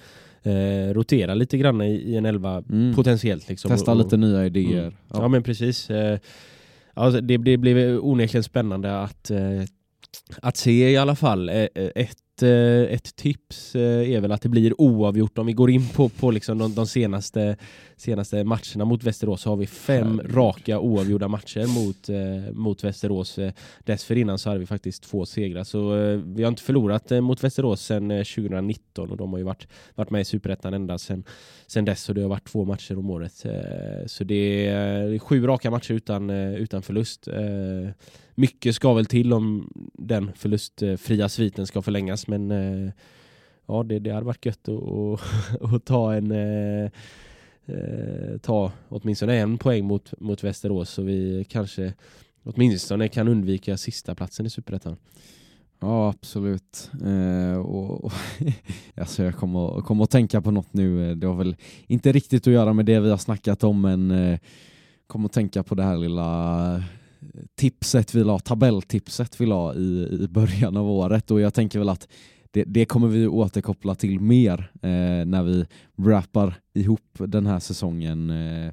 eh, 0.44 0.94
roterar 0.94 1.36
lite 1.36 1.58
grann 1.58 1.82
i, 1.82 1.92
i 1.94 2.16
en 2.16 2.26
elva 2.26 2.64
Mm. 2.70 2.96
potentiellt. 2.96 3.50
Liksom, 3.50 3.70
Testa 3.72 3.92
och, 3.92 3.98
lite 3.98 4.18
nya 4.18 4.46
idéer. 4.46 4.82
Mm. 4.82 4.94
Ja. 5.14 5.28
men 5.28 5.44
precis. 5.44 5.90
Eh, 5.90 6.20
Alltså 6.94 7.22
det, 7.22 7.38
det 7.38 7.58
blev 7.58 8.00
onekligen 8.02 8.44
spännande 8.44 9.00
att, 9.02 9.32
eh, 9.32 9.64
att 10.42 10.58
se 10.58 10.90
i 10.92 10.98
alla 10.98 11.16
fall 11.16 11.50
eh, 11.50 11.68
ett 11.76 12.18
ett, 12.40 12.90
eh, 12.90 12.96
ett 12.96 13.16
tips 13.16 13.76
eh, 13.76 14.12
är 14.12 14.22
väl 14.22 14.32
att 14.32 14.42
det 14.42 14.50
blir 14.50 14.82
oavgjort 14.82 15.38
om 15.38 15.46
vi 15.46 15.54
går 15.54 15.70
in 15.70 15.88
på, 15.88 16.10
på 16.10 16.32
liksom 16.32 16.58
de, 16.58 16.76
de 16.76 16.88
senaste, 16.88 17.58
senaste 17.98 18.44
matcherna 18.44 18.86
mot 18.86 19.04
Västerås 19.04 19.42
så 19.42 19.50
har 19.50 19.58
vi 19.58 19.68
fem 19.68 20.20
Herregud. 20.20 20.38
raka 20.38 20.80
oavgjorda 20.80 21.28
matcher 21.28 21.68
mot, 21.68 22.10
eh, 22.10 22.54
mot 22.54 22.84
Västerås. 22.84 23.40
Dessförinnan 23.86 24.40
så 24.40 24.50
hade 24.50 24.60
vi 24.60 24.66
faktiskt 24.66 25.04
två 25.04 25.26
segrar 25.26 25.64
så 25.64 25.90
vi 26.26 26.44
har 26.44 26.50
inte 26.50 26.64
förlorat 26.64 27.10
mot 27.10 27.44
Västerås 27.44 27.82
sedan 27.82 28.12
eh, 28.12 28.24
2019 28.24 29.12
och 29.12 29.18
de 29.18 29.32
har 29.32 29.38
ju 29.38 29.46
varit, 29.46 29.68
varit 29.96 30.10
med 30.10 30.22
i 30.22 30.26
Superettan 30.26 30.74
ända 30.74 30.98
sedan 30.98 31.24
sen 31.68 31.86
dess 31.86 32.10
och 32.10 32.16
det 32.16 32.22
har 32.22 32.30
varit 32.30 32.48
två 32.48 32.66
matcher 32.66 32.98
om 32.98 33.10
året. 33.10 33.46
Så 34.06 34.24
det 34.24 34.68
är, 34.68 35.20
sju 35.20 35.48
raka 35.48 35.72
matcher 35.72 35.94
utan, 35.94 36.30
utan 36.30 36.82
förlust. 36.82 37.28
Mycket 38.40 38.76
ska 38.76 38.94
väl 38.94 39.06
till 39.06 39.34
om 39.34 39.70
den 39.94 40.32
förlustfria 40.36 41.30
sviten 41.30 41.68
ska 41.68 41.82
förlängas 41.82 42.28
men 42.28 42.52
eh, 42.52 42.92
ja 43.66 43.84
det, 43.84 44.00
det 44.00 44.12
hade 44.12 44.26
varit 44.26 44.46
gött 44.46 44.70
att, 44.70 44.84
att, 44.84 45.74
att 45.74 45.86
ta 45.86 46.14
en 46.14 46.32
eh, 46.32 46.92
eh, 47.66 48.38
ta 48.42 48.72
åtminstone 48.90 49.36
en 49.36 49.58
poäng 49.58 49.86
mot, 49.86 50.14
mot 50.20 50.44
Västerås 50.44 50.90
så 50.90 51.02
vi 51.02 51.46
kanske 51.50 51.94
åtminstone 52.44 53.08
kan 53.08 53.28
undvika 53.28 53.78
sista 53.78 54.16
platsen 54.16 54.46
i 54.46 54.50
Superettan. 54.50 54.98
Ja, 55.80 56.10
absolut. 56.10 56.92
Eh, 57.06 57.60
och, 57.60 58.06
och 58.06 58.14
alltså 58.96 59.24
jag 59.24 59.36
kommer, 59.36 59.82
kommer 59.82 60.04
att 60.04 60.12
tänka 60.12 60.42
på 60.42 60.52
något 60.52 60.74
nu. 60.74 61.16
Det 61.16 61.28
har 61.28 61.36
väl 61.36 61.56
inte 61.88 62.12
riktigt 62.12 62.48
att 62.48 62.54
göra 62.54 62.74
med 62.74 62.86
det 62.86 63.00
vi 63.00 63.10
har 63.10 63.18
snackat 63.18 63.64
om, 63.64 63.82
men 63.82 64.12
eh, 64.12 64.40
kommer 65.08 65.26
att 65.26 65.34
tänka 65.34 65.64
på 65.64 65.76
det 65.76 65.84
här 65.84 65.98
lilla 65.98 66.84
tipset 67.56 68.16
vi 68.16 68.24
la, 68.24 68.40
tabelltipset 68.40 69.42
vi 69.42 69.46
la 69.46 69.76
i, 69.76 70.20
i 70.22 70.28
början 70.28 70.78
av 70.78 70.90
året 70.90 71.32
och 71.32 71.42
jag 71.42 71.54
tänker 71.54 71.80
väl 71.80 71.90
att 71.90 72.08
det, 72.52 72.64
det 72.64 72.86
kommer 72.86 73.08
vi 73.08 73.28
återkoppla 73.28 73.96
till 73.96 74.20
mer 74.20 74.72
eh, 74.82 75.26
när 75.26 75.44
vi 75.44 75.66
wrappar 75.96 76.54
ihop 76.74 77.18
den 77.18 77.46
här 77.46 77.60
säsongen 77.60 78.30
eh, 78.30 78.72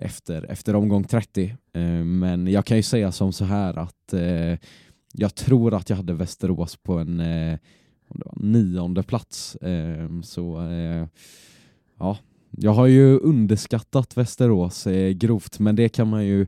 efter, 0.00 0.50
efter 0.50 0.76
omgång 0.76 1.04
30. 1.04 1.56
Eh, 1.72 1.82
men 2.04 2.46
jag 2.46 2.64
kan 2.64 2.76
ju 2.76 2.82
säga 2.82 3.12
som 3.12 3.32
så 3.32 3.44
här 3.44 3.78
att 3.78 4.12
eh, 4.12 4.58
jag 5.12 5.34
tror 5.34 5.74
att 5.74 5.90
jag 5.90 5.96
hade 5.96 6.14
Västerås 6.14 6.76
på 6.76 6.98
en 6.98 7.20
eh, 7.20 7.58
det 8.14 8.24
var 8.24 8.34
nionde 8.36 9.02
plats. 9.02 9.56
Eh, 9.56 10.20
så 10.22 10.70
eh, 10.70 11.06
ja, 11.98 12.18
jag 12.50 12.72
har 12.72 12.86
ju 12.86 13.18
underskattat 13.18 14.16
Västerås 14.16 14.86
eh, 14.86 15.10
grovt, 15.10 15.58
men 15.58 15.76
det 15.76 15.88
kan 15.88 16.08
man 16.08 16.26
ju 16.26 16.46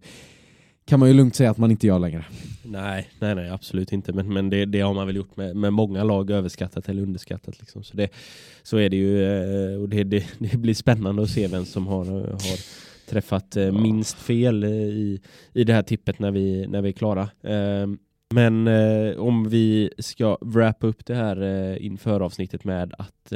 kan 0.86 1.00
man 1.00 1.08
ju 1.08 1.14
lugnt 1.14 1.34
säga 1.34 1.50
att 1.50 1.58
man 1.58 1.70
inte 1.70 1.86
gör 1.86 1.98
längre. 1.98 2.24
Nej, 2.62 3.10
nej, 3.20 3.34
nej 3.34 3.50
absolut 3.50 3.92
inte. 3.92 4.12
Men, 4.12 4.32
men 4.32 4.50
det, 4.50 4.64
det 4.64 4.80
har 4.80 4.94
man 4.94 5.06
väl 5.06 5.16
gjort 5.16 5.36
med, 5.36 5.56
med 5.56 5.72
många 5.72 6.04
lag 6.04 6.30
överskattat 6.30 6.88
eller 6.88 7.02
underskattat. 7.02 7.60
Liksom. 7.60 7.82
Så, 7.84 7.96
det, 7.96 8.08
så 8.62 8.76
är 8.76 8.88
det 8.90 8.96
ju. 8.96 9.22
eh, 9.24 9.80
Och 9.82 9.88
det, 9.88 10.04
det, 10.04 10.26
det 10.38 10.56
blir 10.56 10.74
spännande 10.74 11.22
att 11.22 11.30
se 11.30 11.46
vem 11.46 11.64
som 11.64 11.86
har, 11.86 12.04
har 12.04 12.58
träffat 13.10 13.56
eh, 13.56 13.72
minst 13.72 14.16
fel 14.18 14.64
eh, 14.64 14.70
i, 14.70 15.20
i 15.52 15.64
det 15.64 15.72
här 15.72 15.82
tippet 15.82 16.18
när 16.18 16.30
vi, 16.30 16.66
när 16.66 16.82
vi 16.82 16.88
är 16.88 16.92
klara. 16.92 17.28
Ehm, 17.42 17.98
Men 18.34 18.68
om 19.18 19.48
vi 19.48 19.90
ska 19.98 20.38
wrappa 20.40 20.86
upp 20.86 21.06
det 21.06 21.14
här 21.14 21.76
inför 21.78 22.20
avsnittet 22.20 22.64
med 22.64 22.94
att 22.98 23.32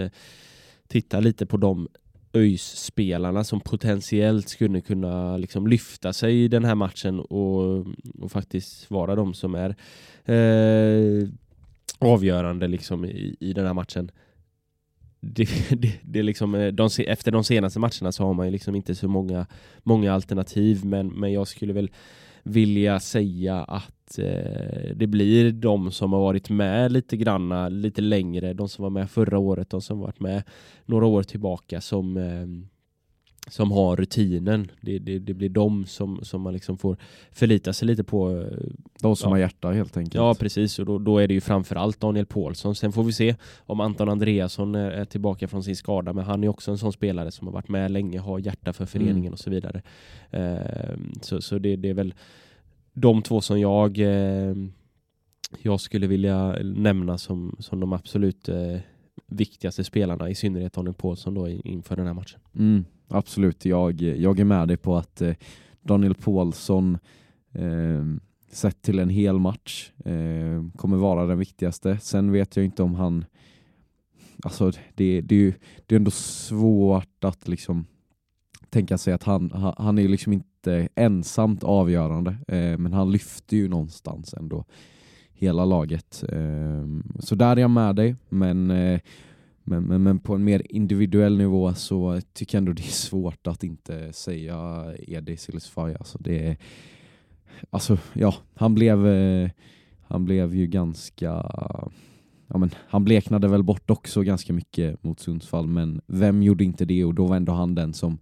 titta 0.89 1.21
lite 1.21 1.47
på 1.47 1.57
de 1.57 1.89
ÖIS-spelarna 2.33 3.45
som 3.45 3.61
potentiellt 3.61 4.49
skulle 4.49 4.81
kunna 4.81 5.37
liksom 5.37 5.67
lyfta 5.67 6.13
sig 6.13 6.45
i 6.45 6.49
den 6.49 6.65
här 6.65 6.75
matchen 6.75 7.21
och, 7.21 7.87
och 8.21 8.33
faktiskt 8.33 8.91
vara 8.91 9.15
de 9.15 9.35
som 9.35 9.55
är 9.55 9.77
eh, 10.25 11.29
avgörande 11.99 12.69
liksom 12.69 13.05
i, 13.05 13.37
i 13.41 13.53
den 13.53 13.67
här 13.67 13.75
matchen. 13.75 14.11
Det, 15.21 15.49
det, 15.71 15.93
det 16.03 16.23
liksom, 16.23 16.55
eh, 16.55 16.73
de, 16.73 16.89
efter 17.07 17.33
de 17.33 17.45
senaste 17.45 17.79
matcherna 17.79 18.13
så 18.13 18.25
har 18.25 18.35
man 18.35 18.47
ju 18.47 18.53
liksom 18.53 18.75
inte 18.75 18.95
så 18.95 19.09
många, 19.09 19.47
många 19.83 20.13
alternativ 20.13 20.85
men, 20.85 21.09
men 21.09 21.33
jag 21.33 21.49
skulle 21.49 21.73
väl 21.73 21.91
vilja 22.43 23.01
säga 23.01 23.65
att 23.65 23.98
eh, 24.19 24.95
det 24.97 25.07
blir 25.07 25.53
de 25.53 25.91
som 25.93 26.13
har 26.13 26.21
varit 26.21 26.51
med 26.51 26.93
lite 26.93 27.17
granna, 27.17 27.69
lite 27.69 28.01
längre, 28.01 28.53
de 28.55 28.69
som 28.69 28.83
var 28.83 28.91
med 28.91 29.11
förra 29.11 29.39
året, 29.39 29.71
de 29.71 29.81
som 29.83 30.01
varit 30.01 30.21
med 30.21 30.43
några 30.87 31.07
år 31.07 31.23
tillbaka 31.23 31.81
som, 31.81 32.17
eh, 32.17 32.47
som 33.51 33.71
har 33.73 33.97
rutinen. 33.97 34.71
Det, 34.81 34.99
det, 34.99 35.19
det 35.19 35.35
blir 35.35 35.49
de 35.49 35.87
som, 35.87 36.21
som 36.23 36.41
man 36.43 36.53
liksom 36.53 36.79
får 36.79 36.97
förlita 37.33 37.73
sig 37.73 37.87
lite 37.89 38.05
på. 38.05 38.31
eh, 38.37 38.47
De 39.03 39.17
som 39.17 39.29
Ja. 39.31 39.35
har 39.35 39.39
hjärta 39.39 39.71
helt 39.71 39.97
enkelt. 39.97 40.15
Ja 40.15 40.35
precis 40.35 40.79
och 40.79 40.87
då, 40.87 40.99
då 40.99 41.19
är 41.19 41.29
det 41.29 41.35
ju 41.35 41.41
framförallt 41.41 42.01
Daniel 42.01 42.27
Paulsson. 42.27 42.75
Sen 42.75 42.93
får 42.93 43.05
vi 43.05 43.13
se 43.13 43.35
om 43.67 43.81
Anton 43.81 44.09
Andreasson 44.09 44.75
är, 44.75 45.05
tillbaka 45.05 45.49
från 45.49 45.63
sin 45.63 45.77
skada 45.77 46.13
men 46.13 46.25
han 46.25 46.45
är 46.45 46.49
också 46.49 46.71
en 46.71 46.79
sån 46.79 46.93
spelare 46.93 47.31
som 47.31 47.47
har 47.47 47.55
varit 47.55 47.69
med 47.69 47.91
länge, 47.91 48.19
har 48.21 48.39
hjärta 48.39 48.73
för 48.73 48.87
föreningen 48.87 49.19
Mm. 49.19 49.33
och 49.33 49.39
så 49.39 49.51
vidare. 49.51 49.83
Ehm, 50.31 51.13
så 51.23 51.41
så 51.41 51.59
det, 51.59 51.77
det 51.77 51.89
är 51.91 51.95
väl 51.95 52.15
de 53.01 53.23
två 53.23 53.41
som 53.41 53.61
jag 53.61 53.99
eh, 53.99 54.55
jag 55.63 55.81
skulle 55.81 56.07
vilja 56.07 56.57
nämna 56.63 57.19
som, 57.19 57.57
som 57.59 57.81
de 57.81 57.93
absolut 57.93 58.49
eh, 58.49 58.79
viktigaste 59.27 59.85
spelarna, 59.85 60.31
i 60.31 60.35
synnerhet 60.35 60.73
Daniel 60.73 60.95
Paulsson 60.95 61.35
då 61.35 61.49
inför 61.49 61.97
den 61.97 62.07
här 62.07 62.15
matchen. 62.15 62.41
Mm, 62.55 62.85
absolut, 63.09 63.65
jag, 63.65 64.01
jag 64.03 64.41
är 64.41 64.45
med 64.45 64.69
dig 64.69 64.77
på 64.77 64.97
att 64.97 65.21
eh, 65.21 65.35
Daniel 65.81 66.15
Paulsson 66.15 66.99
eh, 67.53 68.05
sett 68.51 68.83
till 68.83 68.99
en 68.99 69.09
hel 69.09 69.39
match 69.39 69.91
eh, 70.05 70.65
kommer 70.77 70.97
vara 70.97 71.27
den 71.27 71.39
viktigaste. 71.39 71.99
Sen 71.99 72.33
vet 72.33 72.57
jag 72.57 72.65
inte 72.65 72.83
om 72.83 72.95
han 72.95 73.25
Alltså 74.43 74.71
det, 74.95 75.21
det, 75.21 75.35
är 75.35 75.39
ju 75.39 75.53
det 75.87 75.95
är 75.95 75.97
ändå 75.97 76.11
svårt 76.11 77.25
att 77.25 77.49
liksom 77.49 77.87
tänka 78.71 78.99
sig 78.99 79.13
att 79.13 79.23
han, 79.23 79.51
han, 79.51 79.75
han 79.79 79.99
är 79.99 80.09
liksom 80.09 80.33
liksom 80.33 80.43
inte 80.59 80.89
ensamt 80.95 81.65
avgörande 81.65 82.31
eh, 82.49 82.79
men 82.79 82.93
han 82.93 83.13
lyfte 83.13 83.57
ju 83.57 83.69
någonstans 83.69 84.35
ändå 84.35 84.65
hela 85.33 85.65
laget. 85.65 86.25
Eh, 86.29 86.87
så 87.19 87.35
där 87.35 87.57
är 87.57 87.61
jag 87.61 87.71
med 87.71 87.97
dig 87.97 88.17
men 88.29 88.71
eh, 88.71 89.01
men, 89.65 89.83
men, 89.83 90.03
men 90.03 90.19
på 90.19 90.35
en 90.35 90.45
mer 90.45 90.63
individuell 90.69 91.39
nivå 91.39 91.75
så 91.75 92.21
tycker 92.33 92.57
jag 92.57 92.61
ändå 92.61 92.73
det 92.73 92.83
är 92.83 92.93
svårt 92.93 93.47
att 93.47 93.65
inte 93.65 94.13
säga 94.13 94.85
Edi 94.99 95.37
Silisfaj. 95.37 95.95
Alltså 95.95 96.19
det 96.19 96.47
är, 96.47 96.57
alltså 97.71 97.99
ja, 98.13 98.35
han 98.55 98.75
blev, 98.75 99.07
eh, 99.07 99.51
han 100.03 100.25
blev 100.25 100.55
ju 100.55 100.67
ganska, 100.67 101.27
ja 102.47 102.59
men 102.59 102.71
han 102.89 103.05
bleknade 103.05 103.49
väl 103.49 103.63
bort 103.63 103.91
också 103.91 104.23
ganska 104.23 104.53
mycket 104.53 105.05
mot 105.05 105.21
Sundsvall, 105.21 105.67
men 105.67 106.01
vem 106.07 106.43
gjorde 106.43 106.65
inte 106.65 106.85
det? 106.85 107.05
Och 107.05 107.15
då 107.15 107.27
var 107.27 107.37
ändå 107.37 107.53
han 107.53 107.75
den 107.75 107.95
som 107.95 108.19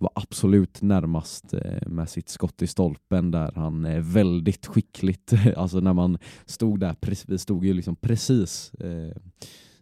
var 0.00 0.10
absolut 0.14 0.82
närmast 0.82 1.54
eh, 1.54 1.88
med 1.88 2.08
sitt 2.08 2.28
skott 2.28 2.62
i 2.62 2.66
stolpen 2.66 3.30
där 3.30 3.52
han 3.54 3.84
är 3.84 4.00
väldigt 4.00 4.66
skickligt, 4.66 5.32
alltså 5.56 5.80
när 5.80 5.92
man 5.92 6.18
stod 6.46 6.80
där, 6.80 6.96
vi 7.26 7.38
stod 7.38 7.64
ju 7.64 7.72
liksom 7.74 7.96
precis 7.96 8.74
eh, 8.74 9.16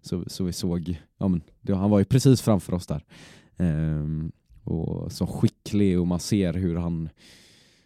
så, 0.03 0.25
så 0.27 0.45
vi 0.45 0.53
såg, 0.53 1.01
ja 1.19 1.29
men 1.29 1.43
han 1.69 1.91
var 1.91 1.99
ju 1.99 2.05
precis 2.05 2.43
framför 2.43 2.75
oss 2.75 2.87
där. 2.87 3.05
Ehm, 3.57 4.33
och 4.65 5.13
så 5.13 5.27
skicklig 5.27 6.01
och 6.01 6.07
man 6.07 6.21
ser 6.21 6.55
hur 6.55 6.77
han 6.77 7.09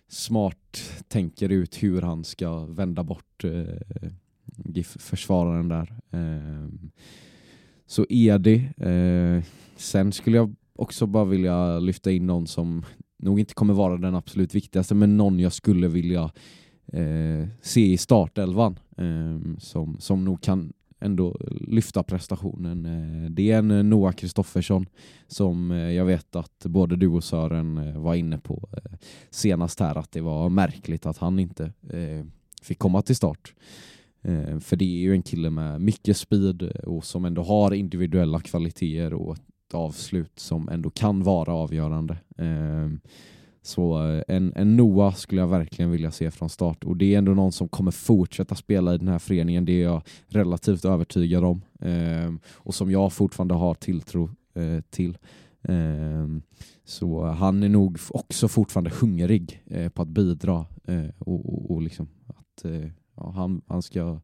smart 0.09 1.03
tänker 1.09 1.49
ut 1.49 1.83
hur 1.83 2.03
han 2.03 2.25
ska 2.25 2.65
vända 2.65 3.03
bort 3.03 3.45
GIF-försvararen 4.57 5.69
där. 5.69 5.95
Ehm, 6.11 6.91
så 7.87 8.07
Edi, 8.09 8.69
sen 9.77 10.13
skulle 10.13 10.37
jag 10.37 10.55
också 10.75 11.07
bara 11.07 11.25
vilja 11.25 11.79
lyfta 11.79 12.11
in 12.11 12.27
någon 12.27 12.47
som 12.47 12.85
nog 13.19 13.41
inte 13.41 13.55
kommer 13.55 13.75
vara 13.75 13.97
den 13.97 14.15
absolut 14.15 14.55
viktigaste, 14.55 14.95
men 14.95 15.17
någon 15.17 15.41
jag 15.41 15.53
skulle 15.53 15.89
vilja 15.89 16.31
eh, 16.93 17.49
se 17.63 17.93
i 17.93 17.97
startelvan 17.97 18.79
eh, 18.97 19.59
som, 19.59 19.97
som 20.01 20.25
nog 20.25 20.41
kan 20.43 20.73
ändå 21.01 21.37
lyfta 21.61 22.03
prestationen. 22.03 22.87
Eh, 22.87 23.31
Det 23.31 23.51
är 23.51 23.59
en 23.59 23.71
eh, 23.71 23.83
Noah 23.83 24.13
Kristoffersson 24.13 24.87
som 25.27 25.71
eh, 25.71 25.91
jag 25.91 26.05
vet 26.05 26.37
att 26.37 26.65
både 26.67 26.97
du 26.97 27.09
och 27.09 27.25
Sören 27.25 27.79
eh, 27.79 28.01
var 28.01 28.15
inne 28.15 28.39
på 28.39 28.69
eh, 28.73 28.93
senast 29.31 29.81
här 29.81 29.99
att 29.99 30.13
det 30.13 30.21
var 30.21 30.49
märkligt 30.49 31.07
att 31.07 31.19
han 31.19 31.39
inte 31.39 31.65
eh, 31.91 32.25
fick 32.63 32.79
komma 32.79 33.03
till 33.03 33.17
start. 33.17 33.55
Eh, 34.23 34.59
För 34.59 34.77
det 34.77 34.85
är 34.85 35.01
ju 35.03 35.13
en 35.13 35.23
kille 35.23 35.51
med 35.51 35.81
mycket 35.81 36.17
speed 36.17 36.63
och 36.63 37.05
som 37.05 37.25
ändå 37.25 37.43
har 37.43 37.75
individuella 37.75 38.41
kvaliteter 38.41 39.15
och 39.15 39.37
avslut 39.75 40.39
som 40.39 40.69
ändå 40.69 40.91
kan 40.91 41.23
vara 41.23 41.53
avgörande. 41.53 42.19
Ehm, 42.39 43.01
så 43.63 44.09
eh, 44.09 44.23
en, 44.29 44.53
en 44.57 44.77
Noah 44.77 45.15
skulle 45.15 45.41
jag 45.41 45.49
verkligen 45.49 45.91
vilja 45.91 46.11
se 46.11 46.31
från 46.31 46.49
start 46.49 46.85
och 46.85 46.97
det 46.97 47.15
är 47.15 47.19
ändå 47.19 47.35
någon 47.35 47.53
som 47.53 47.69
kommer 47.69 47.91
fortsätta 47.91 48.55
spela 48.55 48.95
i 48.95 48.99
den 48.99 49.09
här 49.09 49.19
föreningen, 49.19 49.65
det 49.65 49.73
är 49.73 49.83
jag 49.83 50.03
relativt 50.29 50.85
övertygad 50.85 51.45
om 51.45 51.63
ehm, 51.81 52.41
och 52.53 52.75
som 52.75 52.91
jag 52.91 53.13
fortfarande 53.13 53.55
har 53.55 53.75
tilltro 53.75 54.31
eh, 54.55 54.81
till. 54.91 55.19
Ehm, 55.63 56.43
så 56.85 57.25
han 57.25 57.63
är 57.63 57.69
nog 57.69 57.99
också 58.11 58.49
fortfarande 58.49 58.91
hungrig 59.01 59.63
eh, 59.67 59.89
på 59.89 60.03
att 60.03 60.09
bidra 60.09 60.67
och, 61.19 61.55
och, 61.55 61.71
och 61.71 61.83
liksom 61.83 62.09
att 62.27 62.65
ja, 63.17 63.31
han, 63.31 63.63
han 63.67 63.83
ska 63.83 64.21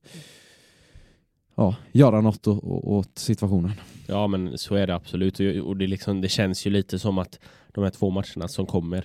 ja, 1.58 1.76
göra 1.92 2.20
något 2.20 2.46
åt 2.46 3.18
situationen. 3.18 3.72
Ja 4.06 4.26
men 4.26 4.58
så 4.58 4.74
är 4.74 4.86
det 4.86 4.94
absolut 4.94 5.40
och 5.40 5.46
och 5.68 5.76
det, 5.76 5.86
liksom, 5.86 6.20
det 6.20 6.28
känns 6.28 6.66
ju 6.66 6.70
lite 6.70 6.98
som 6.98 7.18
att 7.18 7.38
de 7.74 7.84
här 7.84 7.90
två 7.90 8.10
matcherna 8.10 8.48
som 8.48 8.66
kommer 8.66 9.04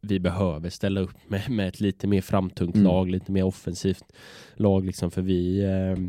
vi 0.00 0.20
behöver 0.20 0.70
ställa 0.70 1.00
upp 1.00 1.16
med, 1.28 1.50
med 1.50 1.68
ett 1.68 1.80
lite 1.80 2.06
mer 2.06 2.20
framtungt 2.20 2.74
Mm. 2.74 2.86
lag, 2.86 3.10
lite 3.10 3.32
mer 3.32 3.44
offensivt 3.44 4.04
lag 4.54 4.84
liksom 4.84 5.10
för 5.10 5.22
vi, 5.22 5.64
eh, 5.64 6.04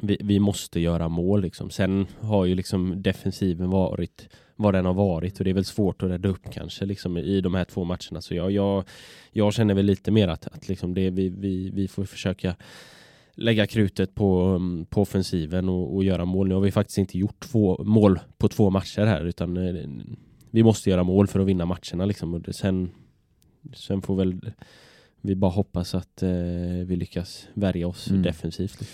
vi 0.00 0.18
vi 0.20 0.38
måste 0.40 0.80
göra 0.80 1.08
mål 1.08 1.42
liksom. 1.42 1.70
Sen 1.70 2.06
har 2.20 2.44
ju 2.44 2.54
liksom 2.54 3.02
defensiven 3.02 3.70
varit 3.70 4.28
vad 4.56 4.74
den 4.74 4.86
har 4.86 4.94
varit 4.94 5.38
och 5.38 5.44
det 5.44 5.50
är 5.50 5.54
väl 5.54 5.64
svårt 5.64 6.02
att 6.02 6.10
rädda 6.10 6.28
upp 6.28 6.50
kanske 6.52 6.84
liksom 6.84 7.16
i 7.16 7.40
de 7.40 7.54
här 7.54 7.64
två 7.64 7.84
matcherna 7.84 8.20
så 8.20 8.34
jag, 8.34 8.50
jag, 8.50 8.84
jag 9.32 9.54
känner 9.54 9.74
väl 9.74 9.86
lite 9.86 10.10
mer 10.10 10.28
att, 10.28 10.46
att 10.46 10.68
liksom 10.68 10.94
det, 10.94 11.10
vi, 11.10 11.28
vi, 11.28 11.70
vi 11.70 11.88
får 11.88 12.04
försöka 12.04 12.56
lägga 13.38 13.66
krutet 13.66 14.14
på, 14.14 14.40
mm, 14.40 14.86
på 14.86 15.02
offensiven 15.02 15.68
och, 15.68 15.94
och 15.94 16.04
göra 16.04 16.24
mål. 16.24 16.48
Nu 16.48 16.54
har 16.54 16.60
vi 16.60 16.70
faktiskt 16.70 16.98
inte 16.98 17.18
gjort 17.18 17.40
två 17.40 17.84
mål 17.84 18.18
på 18.38 18.48
två 18.48 18.70
matcher 18.70 19.06
här 19.06 19.24
utan 19.24 19.56
eh, 19.56 19.84
vi 20.50 20.62
måste 20.62 20.90
göra 20.90 21.02
mål 21.02 21.26
för 21.26 21.40
att 21.40 21.46
vinna 21.46 21.66
matcherna 21.66 22.04
liksom. 22.04 22.34
Och 22.34 22.54
sen, 22.54 22.90
sen 23.74 24.02
får 24.02 24.16
väl 24.16 24.40
vi 25.20 25.34
bara 25.34 25.50
hoppas 25.50 25.94
att 25.94 26.22
eh, 26.22 26.30
vi 26.86 26.96
lyckas 26.96 27.48
värja 27.54 27.88
oss 27.88 28.10
Mm. 28.10 28.22
defensivt. 28.22 28.88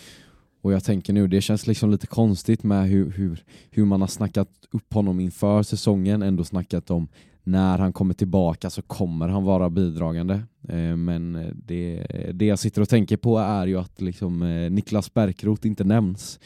Och 0.60 0.72
jag 0.72 0.84
tänker 0.84 1.12
nu, 1.12 1.26
det 1.26 1.40
känns 1.40 1.66
liksom 1.66 1.90
lite 1.90 2.06
konstigt 2.06 2.62
med 2.62 2.88
hur, 2.88 3.10
hur, 3.10 3.44
hur 3.70 3.84
man 3.84 4.00
har 4.00 4.08
snackat 4.08 4.48
upp 4.70 4.94
honom 4.94 5.20
inför 5.20 5.62
säsongen, 5.62 6.22
ändå 6.22 6.44
snackat 6.44 6.90
om 6.90 7.08
när 7.44 7.78
han 7.78 7.92
kommer 7.92 8.14
tillbaka 8.14 8.70
så 8.70 8.82
kommer 8.82 9.28
han 9.28 9.44
vara 9.44 9.70
bidragande. 9.70 10.34
Eh, 10.68 10.96
men 10.96 11.52
det, 11.54 12.06
det 12.34 12.46
jag 12.46 12.58
sitter 12.58 12.82
och 12.82 12.88
tänker 12.88 13.16
på 13.16 13.38
är 13.38 13.66
ju 13.66 13.78
att 13.78 14.00
liksom, 14.00 14.42
eh, 14.42 14.70
Niklas 14.70 15.14
Bärkroth 15.14 15.66
inte 15.66 15.84
nämns. 15.84 16.38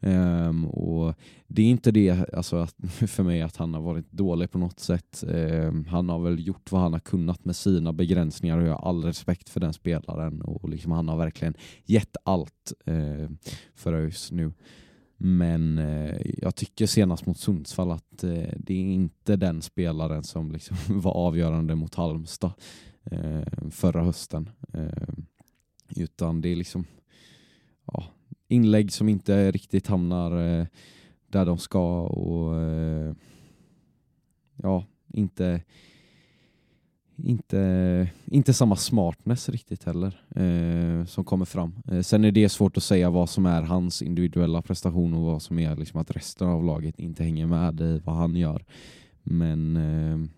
Ehm, 0.00 0.66
och 0.66 1.14
det 1.46 1.62
är 1.62 1.66
inte 1.66 1.90
det 1.90 2.34
alltså, 2.34 2.56
att, 2.56 2.74
för 3.10 3.22
mig 3.22 3.42
att 3.42 3.56
han 3.56 3.74
har 3.74 3.80
varit 3.80 4.12
dålig 4.12 4.50
på 4.50 4.58
något 4.58 4.80
sätt. 4.80 5.24
Ehm, 5.28 5.84
han 5.84 6.08
har 6.08 6.18
väl 6.18 6.46
gjort 6.46 6.72
vad 6.72 6.80
han 6.80 6.92
har 6.92 7.00
kunnat 7.00 7.44
med 7.44 7.56
sina 7.56 7.92
begränsningar 7.92 8.58
och 8.58 8.66
jag 8.66 8.74
har 8.74 8.88
all 8.88 9.04
respekt 9.04 9.48
för 9.48 9.60
den 9.60 9.72
spelaren. 9.72 10.42
Och 10.42 10.68
liksom, 10.68 10.92
han 10.92 11.08
har 11.08 11.16
verkligen 11.16 11.54
gett 11.84 12.16
allt 12.24 12.72
eh, 12.84 13.30
för 13.74 13.92
ÖIS 13.92 14.32
nu. 14.32 14.52
Men 15.16 15.78
eh, 15.78 16.20
jag 16.38 16.54
tycker 16.54 16.86
senast 16.86 17.26
mot 17.26 17.38
Sundsvall 17.38 17.90
att 17.90 18.24
eh, 18.24 18.48
det 18.56 18.74
är 18.74 18.92
inte 18.92 19.36
den 19.36 19.62
spelaren 19.62 20.24
som 20.24 20.52
liksom 20.52 20.76
var 21.00 21.12
avgörande 21.12 21.74
mot 21.74 21.94
Halmstad 21.94 22.52
eh, 23.04 23.68
förra 23.70 24.04
hösten. 24.04 24.50
Eh, 24.72 25.14
utan 25.96 26.40
det 26.40 26.48
är 26.48 26.56
liksom 26.56 26.84
ja, 27.86 28.04
inlägg 28.48 28.92
som 28.92 29.08
inte 29.08 29.50
riktigt 29.50 29.86
hamnar 29.86 30.60
eh, 30.60 30.66
där 31.26 31.46
de 31.46 31.58
ska 31.58 32.00
och 32.02 32.60
eh, 32.60 33.14
ja, 34.56 34.84
inte 35.12 35.62
inte, 37.16 38.08
inte 38.24 38.54
samma 38.54 38.76
smartness 38.76 39.48
riktigt 39.48 39.84
heller 39.84 40.20
eh, 40.30 41.06
som 41.06 41.24
kommer 41.24 41.44
fram. 41.44 41.74
Eh, 41.90 42.00
sen 42.00 42.24
är 42.24 42.32
det 42.32 42.48
svårt 42.48 42.76
att 42.76 42.82
säga 42.82 43.10
vad 43.10 43.30
som 43.30 43.46
är 43.46 43.62
hans 43.62 44.02
individuella 44.02 44.62
prestation 44.62 45.14
och 45.14 45.22
vad 45.22 45.42
som 45.42 45.58
är 45.58 45.76
liksom 45.76 46.00
att 46.00 46.10
resten 46.10 46.48
av 46.48 46.64
laget 46.64 46.98
inte 46.98 47.24
hänger 47.24 47.46
med 47.46 47.80
i 47.80 48.00
vad 48.04 48.14
han 48.14 48.36
gör. 48.36 48.64
Men 49.22 49.76
eh, 49.76 50.28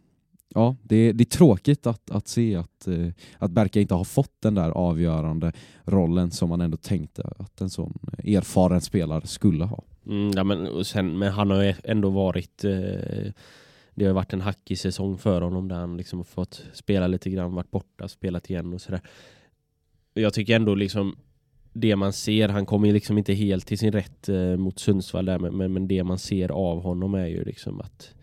ja, 0.54 0.76
det, 0.82 1.12
det 1.12 1.22
är 1.22 1.36
tråkigt 1.38 1.86
att, 1.86 2.10
att 2.10 2.28
se 2.28 2.56
att, 2.56 2.88
eh, 2.88 3.08
att 3.38 3.50
Berka 3.50 3.80
inte 3.80 3.94
har 3.94 4.04
fått 4.04 4.34
den 4.40 4.54
där 4.54 4.70
avgörande 4.70 5.52
rollen 5.84 6.30
som 6.30 6.48
man 6.48 6.60
ändå 6.60 6.76
tänkte 6.76 7.22
att 7.38 7.60
en 7.60 7.70
sån 7.70 7.98
erfaren 8.24 8.80
spelare 8.80 9.26
skulle 9.26 9.64
ha. 9.64 9.84
Mm, 10.06 10.30
ja, 10.34 10.44
men, 10.44 10.66
och 10.66 10.86
sen, 10.86 11.18
men 11.18 11.32
han 11.32 11.50
har 11.50 11.62
ju 11.62 11.74
ändå 11.84 12.10
varit 12.10 12.64
eh, 12.64 13.32
det 13.98 14.06
har 14.06 14.12
varit 14.12 14.32
en 14.32 14.40
hackig 14.40 14.78
säsong 14.78 15.18
för 15.18 15.40
honom 15.40 15.68
där 15.68 15.76
han 15.76 15.96
liksom 15.96 16.18
har 16.18 16.24
fått 16.24 16.64
spela 16.72 17.06
lite 17.06 17.30
grann, 17.30 17.54
varit 17.54 17.70
borta, 17.70 18.08
spelat 18.08 18.50
igen 18.50 18.74
och 18.74 18.80
sådär. 18.80 19.00
Jag 20.14 20.34
tycker 20.34 20.56
ändå 20.56 20.74
liksom 20.74 21.16
det 21.72 21.96
man 21.96 22.12
ser, 22.12 22.48
han 22.48 22.66
kommer 22.66 22.86
ju 22.86 22.94
liksom 22.94 23.18
inte 23.18 23.34
helt 23.34 23.66
till 23.66 23.78
sin 23.78 23.92
rätt 23.92 24.28
eh, 24.28 24.56
mot 24.56 24.78
Sundsvall 24.78 25.24
där 25.24 25.38
men, 25.38 25.56
men, 25.56 25.72
men 25.72 25.88
det 25.88 26.04
man 26.04 26.18
ser 26.18 26.48
av 26.48 26.82
honom 26.82 27.14
är 27.14 27.26
ju 27.26 27.44
liksom 27.44 27.80
att 27.80 28.14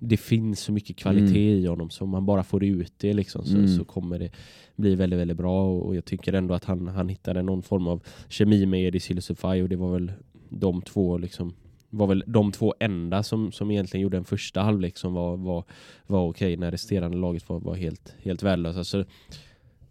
det 0.00 0.16
finns 0.16 0.60
så 0.60 0.72
mycket 0.72 0.96
kvalitet 0.96 1.50
i 1.58 1.66
honom 1.66 1.90
så 1.90 2.04
om 2.04 2.10
man 2.10 2.26
bara 2.26 2.44
får 2.44 2.64
ut 2.64 2.92
det 2.96 3.12
liksom 3.12 3.44
så, 3.44 3.56
Mm. 3.56 3.68
så 3.68 3.84
kommer 3.84 4.18
det 4.18 4.30
bli 4.76 4.94
väldigt, 4.94 5.18
väldigt 5.18 5.36
bra 5.36 5.64
och, 5.64 5.86
och 5.86 5.96
jag 5.96 6.04
tycker 6.04 6.32
ändå 6.32 6.54
att 6.54 6.64
han, 6.64 6.88
han 6.88 7.08
hittade 7.08 7.42
någon 7.42 7.62
form 7.62 7.86
av 7.86 8.02
kemi 8.28 8.66
med 8.66 8.80
Edis 8.86 9.06
Hilsufaj 9.10 9.62
och 9.62 9.68
det 9.68 9.76
var 9.76 9.92
väl 9.92 10.12
de 10.48 10.82
två 10.82 11.18
liksom 11.18 11.54
var 11.90 12.06
väl 12.06 12.24
de 12.26 12.52
två 12.52 12.74
enda 12.80 13.22
som, 13.22 13.52
som 13.52 13.70
egentligen 13.70 14.02
gjorde 14.02 14.16
en 14.16 14.24
första 14.24 14.60
halvlek 14.62 14.96
som 14.96 15.14
var, 15.14 15.36
var, 15.36 15.64
var 16.06 16.28
okej 16.28 16.56
när 16.56 16.70
resterande 16.70 17.16
laget 17.16 17.48
var, 17.48 17.60
var 17.60 17.74
helt, 17.74 18.14
helt 18.22 18.42
värdelösa. 18.42 18.84
Så, 18.84 19.04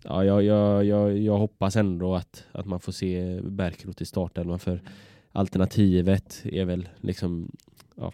ja, 0.04 0.24
jag, 0.24 0.44
jag, 0.44 0.86
jag, 0.86 1.18
jag 1.18 1.38
hoppas 1.38 1.76
ändå 1.76 2.16
att, 2.16 2.44
att 2.52 2.66
man 2.66 2.80
får 2.80 2.92
se 2.92 3.42
Bärkroth 3.42 4.02
i 4.02 4.06
startelvan 4.06 4.60
för 4.60 4.82
alternativet 5.32 6.42
är 6.46 6.66
väl 6.66 6.90
liksom 7.02 7.52
ja, 7.96 8.14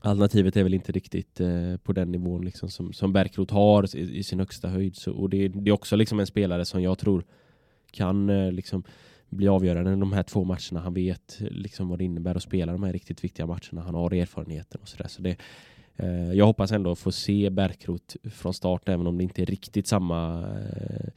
alternativet 0.00 0.56
är 0.56 0.62
väl 0.62 0.74
inte 0.74 0.92
riktigt 0.92 1.40
eh, 1.40 1.76
på 1.76 1.92
den 1.92 2.12
nivån 2.12 2.44
liksom 2.44 2.70
som, 2.70 2.92
som 2.92 3.12
Bärkroth 3.12 3.54
har 3.54 3.96
i, 3.96 4.18
i 4.18 4.22
sin 4.22 4.38
högsta 4.38 4.68
höjd. 4.68 4.96
Så, 4.96 5.12
och 5.12 5.30
det, 5.30 5.48
det 5.48 5.70
är 5.70 5.74
också 5.74 5.96
liksom 5.96 6.20
en 6.20 6.26
spelare 6.26 6.64
som 6.64 6.82
jag 6.82 6.98
tror 6.98 7.24
kan 7.90 8.30
eh, 8.30 8.52
liksom 8.52 8.82
bli 9.36 9.48
avgörande 9.48 9.90
de 9.96 10.12
här 10.12 10.22
två 10.22 10.44
matcherna. 10.44 10.80
Han 10.80 10.94
vet 10.94 11.36
liksom 11.40 11.88
vad 11.88 11.98
det 11.98 12.04
innebär 12.04 12.34
att 12.34 12.42
spela 12.42 12.72
de 12.72 12.82
här 12.82 12.92
riktigt 12.92 13.24
viktiga 13.24 13.46
matcherna. 13.46 13.82
Han 13.82 13.94
har 13.94 14.14
erfarenheten 14.14 14.80
och 14.82 14.88
sådär. 14.88 15.08
Så 15.08 15.22
det, 15.22 15.36
eh, 15.96 16.32
jag 16.32 16.46
hoppas 16.46 16.72
ändå 16.72 16.94
få 16.96 17.12
se 17.12 17.50
Bärkroth 17.50 18.16
från 18.30 18.54
start 18.54 18.88
även 18.88 19.06
om 19.06 19.18
det 19.18 19.24
inte 19.24 19.42
är 19.42 19.46
riktigt 19.46 19.86
samma 19.86 20.42
eh, 20.42 21.08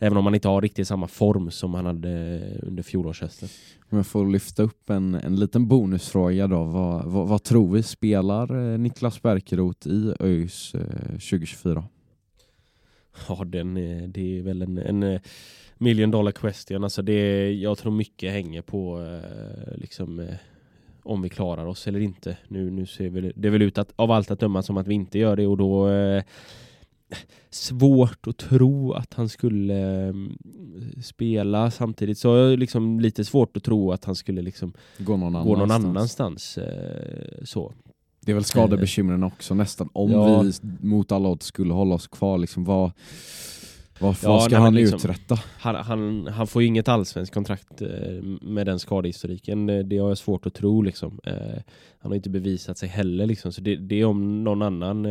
Även 0.00 0.18
om 0.18 0.24
man 0.24 0.34
inte 0.34 0.48
har 0.48 0.62
riktigt 0.62 0.88
samma 0.88 1.06
form 1.08 1.50
som 1.50 1.74
han 1.74 1.86
hade 1.86 2.40
under 2.62 2.82
fjolårshösten. 2.82 3.48
Om 3.90 3.96
jag 3.98 4.06
får 4.06 4.26
lyfta 4.26 4.62
upp 4.62 4.90
en, 4.90 5.14
en 5.14 5.36
liten 5.36 5.68
bonusfråga 5.68 6.46
då. 6.46 6.64
Vad, 6.64 7.04
vad, 7.06 7.28
vad 7.28 7.42
tror 7.42 7.72
vi? 7.72 7.82
Spelar 7.82 8.72
eh, 8.72 8.78
Niklas 8.78 9.22
Bärkeroth 9.22 9.88
i 9.88 10.14
ÖIS 10.20 10.74
eh, 10.74 10.80
2024? 11.08 11.84
Ja, 13.28 13.44
den, 13.44 13.76
är- 13.76 14.06
det 14.08 14.38
är 14.38 14.42
väl 14.42 14.62
en, 14.62 14.78
en 14.78 15.02
eh, 15.02 15.20
million 15.78 16.10
dollar 16.10 16.32
question. 16.32 16.84
Alltså 16.84 17.02
det, 17.02 17.52
jag 17.52 17.78
tror 17.78 17.92
mycket 17.92 18.32
hänger 18.32 18.62
på 18.62 19.00
eh, 19.02 19.76
liksom, 19.78 20.18
eh, 20.20 20.34
om 21.02 21.22
vi 21.22 21.28
klarar 21.28 21.66
oss 21.66 21.86
eller 21.86 22.00
inte. 22.00 22.36
Nu, 22.48 22.70
nu 22.70 22.86
ser 22.86 23.08
väl, 23.08 23.32
det 23.36 23.50
väl 23.50 23.62
ut 23.62 23.78
att, 23.78 23.92
av 23.96 24.10
allt 24.10 24.30
att 24.30 24.40
döma 24.40 24.62
som 24.62 24.76
att 24.76 24.86
vi 24.86 24.94
inte 24.94 25.18
gör 25.18 25.36
det 25.36 25.46
och 25.46 25.56
då 25.56 25.88
eh, 25.90 26.22
svårt 27.50 28.26
att 28.26 28.36
tro 28.36 28.92
att 28.92 29.14
han 29.14 29.28
skulle 29.28 30.14
spela 31.02 31.70
samtidigt. 31.70 32.18
Så 32.18 32.36
det 32.36 32.56
liksom 32.56 33.00
lite 33.00 33.24
svårt 33.24 33.56
att 33.56 33.64
tro 33.64 33.92
att 33.92 34.04
han 34.04 34.14
skulle 34.14 34.42
liksom 34.42 34.72
Gå 34.98 35.16
någon 35.16 35.32
gå 35.32 35.56
någon 35.56 35.70
annanstans. 35.70 36.58
annanstans. 36.58 36.58
Så. 37.50 37.72
Det 38.20 38.32
är 38.32 38.34
väl 38.34 38.44
skadebekymren 38.44 39.22
också 39.24 39.54
nästan. 39.54 39.88
Om 39.92 40.10
Ja. 40.10 40.40
vi 40.42 40.52
mot 40.88 41.12
alla 41.12 41.28
odds 41.28 41.46
skulle 41.46 41.72
hålla 41.74 41.94
oss 41.94 42.06
kvar, 42.08 42.38
liksom, 42.38 42.64
vad, 42.64 42.92
vad, 44.00 44.16
Ja, 44.22 44.40
ska 44.40 44.54
men 44.54 44.62
han 44.62 44.74
liksom- 44.74 44.96
uträtta? 44.96 45.38
Han, 45.58 45.74
han, 45.74 46.26
han 46.26 46.46
får 46.46 46.62
ju 46.62 46.68
inget 46.68 46.88
allsvenskt 46.88 47.34
kontrakt 47.34 47.82
eh, 47.82 47.88
med 48.42 48.66
den 48.66 48.78
skadehistoriken. 48.78 49.68
Eh, 49.68 49.78
Det 49.84 49.98
har 49.98 50.08
jag 50.08 50.18
svårt 50.18 50.46
att 50.46 50.54
tro. 50.54 50.82
Liksom. 50.82 51.20
Eh, 51.24 51.32
han 51.98 52.10
har 52.10 52.14
inte 52.16 52.30
bevisat 52.30 52.78
sig 52.78 52.88
heller. 52.88 53.26
Liksom. 53.26 53.52
Så 53.52 53.60
det, 53.60 53.76
det 53.76 54.00
är 54.00 54.04
om 54.04 54.44
någon 54.44 54.62
annan 54.62 55.06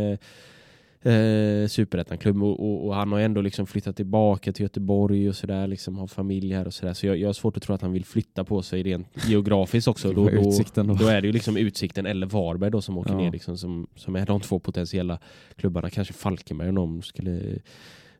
eh, 1.01 1.67
superettan-klubb. 1.67 2.43
Och, 2.43 2.59
och, 2.59 2.87
och 2.87 2.95
han 2.95 3.11
har 3.11 3.19
ändå 3.19 3.41
liksom 3.41 3.67
flyttat 3.67 3.95
tillbaka 3.95 4.51
till 4.51 4.63
Göteborg 4.63 5.29
och 5.29 5.35
sådär. 5.35 5.67
Liksom, 5.67 5.97
har 5.97 6.07
familj 6.07 6.53
här 6.53 6.67
och 6.67 6.73
sådär. 6.73 6.93
Så 6.93 7.07
jag, 7.07 7.17
jag 7.17 7.27
har 7.27 7.33
svårt 7.33 7.57
att 7.57 7.63
tro 7.63 7.75
att 7.75 7.81
han 7.81 7.91
vill 7.93 8.05
flytta 8.05 8.43
på 8.43 8.61
sig 8.61 8.83
rent 8.83 9.07
geografiskt 9.27 9.87
också. 9.87 10.13
Då, 10.13 10.29
då. 10.29 10.93
då 10.93 11.07
är 11.07 11.21
det 11.21 11.27
ju 11.27 11.33
liksom 11.33 11.57
Utsikten 11.57 12.05
eller 12.05 12.27
Varberg 12.27 12.71
då 12.71 12.81
som 12.81 12.97
åker 12.97 13.11
Ja. 13.11 13.17
ner 13.17 13.31
liksom, 13.31 13.57
som, 13.57 13.87
som 13.95 14.15
är 14.15 14.25
de 14.25 14.41
två 14.41 14.59
potentiella 14.59 15.19
klubbarna. 15.55 15.89
Kanske 15.89 16.13
Falkenberg 16.13 16.69
om 16.69 16.75
de 16.75 17.01
skulle 17.01 17.41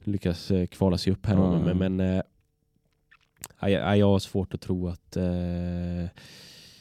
lyckas 0.08 0.52
eh, 0.52 0.66
kvala 0.68 0.98
sig 0.98 1.14
upp 1.14 1.26
här. 1.26 1.36
Då. 1.36 1.64
ja. 1.68 1.74
Men, 1.74 2.00
eh, 2.00 2.22
ja, 3.60 3.70
jag 3.70 3.98
jag 3.98 4.08
har 4.08 4.20
svårt 4.20 4.54
att 4.54 4.62
tro 4.62 4.88
att, 4.88 5.18
eh, 5.18 6.06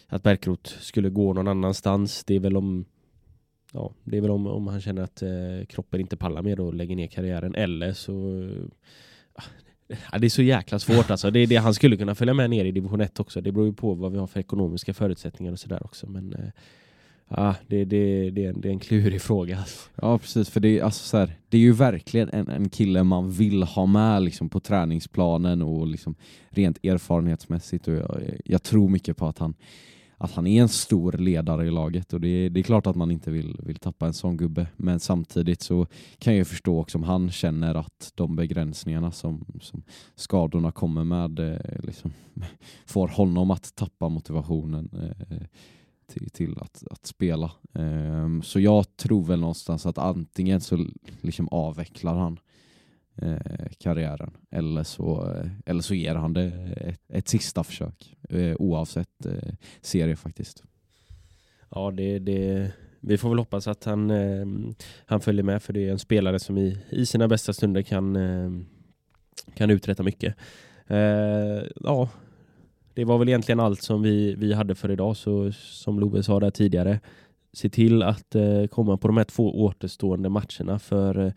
att 0.09 0.23
Bärkroth 0.23 0.79
skulle 0.81 1.11
gå 1.11 1.33
någon 1.33 1.49
annanstans. 1.49 2.25
Det 2.25 2.35
är 2.35 2.41
väl 2.41 2.57
om 2.57 2.85
Ja, 3.73 3.93
det 4.05 4.17
är 4.17 4.21
väl 4.21 4.31
om, 4.31 4.47
om 4.47 4.67
han 4.67 4.81
känner 4.81 5.03
att 5.03 5.23
eh, 5.23 5.67
kroppen 5.69 6.01
inte 6.01 6.17
pallar 6.17 6.43
mer 6.43 6.61
och 6.61 6.75
lägger 6.75 6.97
ner 6.97 7.07
karriären. 7.07 7.55
Eller 7.55 7.93
så... 7.93 8.43
eh, 8.43 8.65
Ja, 10.13 10.19
det 10.19 10.27
är 10.27 10.31
så 10.31 10.43
jäkla 10.43 10.79
svårt 10.79 11.11
alltså. 11.11 11.31
Det 11.31 11.41
är 11.41 11.47
det 11.47 11.57
han 11.57 11.75
skulle 11.75 11.97
kunna 11.97 12.15
följa 12.15 12.35
med 12.35 12.51
ner 12.51 12.65
i 12.65 12.73
division 12.73 13.01
1 13.01 13.21
också. 13.21 13.41
Det 13.41 13.53
beror 13.53 13.67
ju 13.67 13.73
på 13.73 13.95
vad 13.95 14.13
vi 14.13 14.19
har 14.19 14.27
för 14.27 14.41
ekonomiska 14.41 14.95
förutsättningar 14.95 15.53
och 15.53 15.59
sådär 15.59 15.85
också. 15.85 16.07
Men 16.07 16.53
Ja, 17.29 17.55
det, 17.67 17.85
det, 17.85 18.31
det, 18.31 18.45
är 18.45 18.49
en, 18.49 18.61
det 18.61 18.69
är 18.69 18.73
en 18.73 18.79
klurig 18.79 19.23
fråga. 19.23 19.59
Alltså. 19.59 19.91
Ja 19.95 20.19
precis, 20.19 20.51
för 20.51 20.61
det 20.61 20.79
är, 20.79 20.83
alltså, 20.83 21.05
så 21.05 21.17
här, 21.17 21.37
det 21.49 21.57
är 21.57 21.61
ju 21.61 21.73
verkligen 21.73 22.29
en, 22.29 22.49
en 22.49 22.69
kille 22.69 23.05
man 23.05 23.31
vill 23.31 23.63
ha 23.63 23.87
med 23.87 24.23
liksom, 24.23 24.49
på 24.49 24.61
träningsplanen 24.61 25.63
och 25.63 25.87
liksom, 25.87 26.15
rent 26.49 26.85
erfarenhetsmässigt. 26.85 27.89
Och 27.89 27.95
jag, 27.95 28.21
jag 28.45 28.63
tror 28.63 28.89
mycket 28.89 29.17
på 29.17 29.27
att 29.27 29.39
han, 29.39 29.55
att 30.19 30.33
han 30.33 30.47
är 30.47 30.63
en 30.63 30.69
stor 30.69 31.13
ledare 31.13 31.67
i 31.67 31.71
laget 31.71 32.13
och 32.13 32.21
det 32.21 32.29
är, 32.29 32.51
det 32.51 32.61
är 32.61 32.63
klart 32.63 32.87
att 32.87 32.97
man 32.97 33.11
inte 33.11 33.31
vill, 33.31 33.57
vill 33.63 33.77
tappa 33.77 34.07
en 34.07 34.15
sån 34.15 34.37
gubbe. 34.37 34.67
Men 34.77 35.01
samtidigt 35.01 35.63
så 35.63 35.87
kan 36.19 36.37
jag 36.37 36.47
förstå 36.47 36.81
också 36.81 36.99
om 36.99 37.05
han 37.05 37.31
känner 37.31 37.75
att 37.75 38.13
de 38.15 38.37
begränsningarna 38.37 39.13
som, 39.13 39.45
som 39.61 39.83
skadorna 40.15 40.73
kommer 40.73 41.05
med 41.05 41.39
eh, 41.39 41.81
liksom, 41.83 42.13
får 42.87 43.09
honom 43.09 43.51
att 43.51 43.75
tappa 43.77 44.09
motivationen. 44.09 44.91
Eh, 45.31 45.37
till, 46.07 46.31
till 46.31 46.59
att, 46.61 46.85
att 46.91 47.07
spela. 47.07 47.51
Um, 47.73 48.43
så 48.43 48.61
jag 48.61 48.97
tror 48.97 49.25
väl 49.25 49.41
någonstans 49.41 49.87
att 49.87 49.99
antingen 49.99 50.61
så 50.61 50.87
liksom 51.21 51.49
avvecklar 51.49 52.15
han 52.15 52.39
eh, 53.17 53.67
karriären 53.79 54.37
eller 54.51 54.83
så, 54.83 55.37
eller 55.67 55.81
så 55.81 55.95
ger 55.95 56.15
han 56.15 56.33
det 56.33 56.75
ett, 56.77 57.03
ett 57.09 57.29
sista 57.29 57.65
försök 57.65 58.17
eh, 58.29 58.57
oavsett 58.59 59.27
eh, 59.27 59.55
serie 59.81 60.17
faktiskt. 60.17 60.63
Ja, 61.71 61.91
det, 61.91 62.19
det, 62.19 62.73
vi 63.01 63.19
får 63.19 63.29
väl 63.29 63.39
hoppas 63.39 63.69
att 63.69 63.85
han, 63.85 64.11
eh, 64.11 64.47
han 65.07 65.21
följer 65.21 65.43
med 65.43 65.63
för 65.63 65.73
det 65.73 65.89
är 65.89 65.91
en 65.93 65.99
spelare 65.99 66.39
som 66.39 66.59
i, 66.59 66.79
i 66.91 67.07
sina 67.07 67.29
bästa 67.29 67.53
stunder 67.53 67.83
kan, 67.83 68.17
ehm, 68.17 68.67
kan 69.55 69.71
uträtta 69.71 70.03
mycket. 70.03 70.35
Eh, 70.87 71.63
ja, 71.77 72.09
det 72.97 73.05
var 73.05 73.19
väl 73.19 73.29
egentligen 73.29 73.61
allt 73.61 73.83
som 73.83 74.03
vi, 74.03 74.35
vi 74.35 74.53
hade 74.53 74.75
för 74.75 74.91
idag. 74.91 75.17
Så 75.17 75.53
som 75.53 76.01
Love 76.01 76.23
sa 76.23 76.41
där 76.41 76.51
tidigare, 76.51 77.01
se 77.53 77.69
till 77.69 78.03
att 78.03 78.35
eh, 78.35 78.67
komma 78.67 78.97
på 78.97 79.09
de 79.09 79.17
här 79.17 79.25
två 79.25 79.65
återstående 79.65 80.29
matcherna. 80.29 80.79
För 80.79 81.27
eh, 81.27 81.33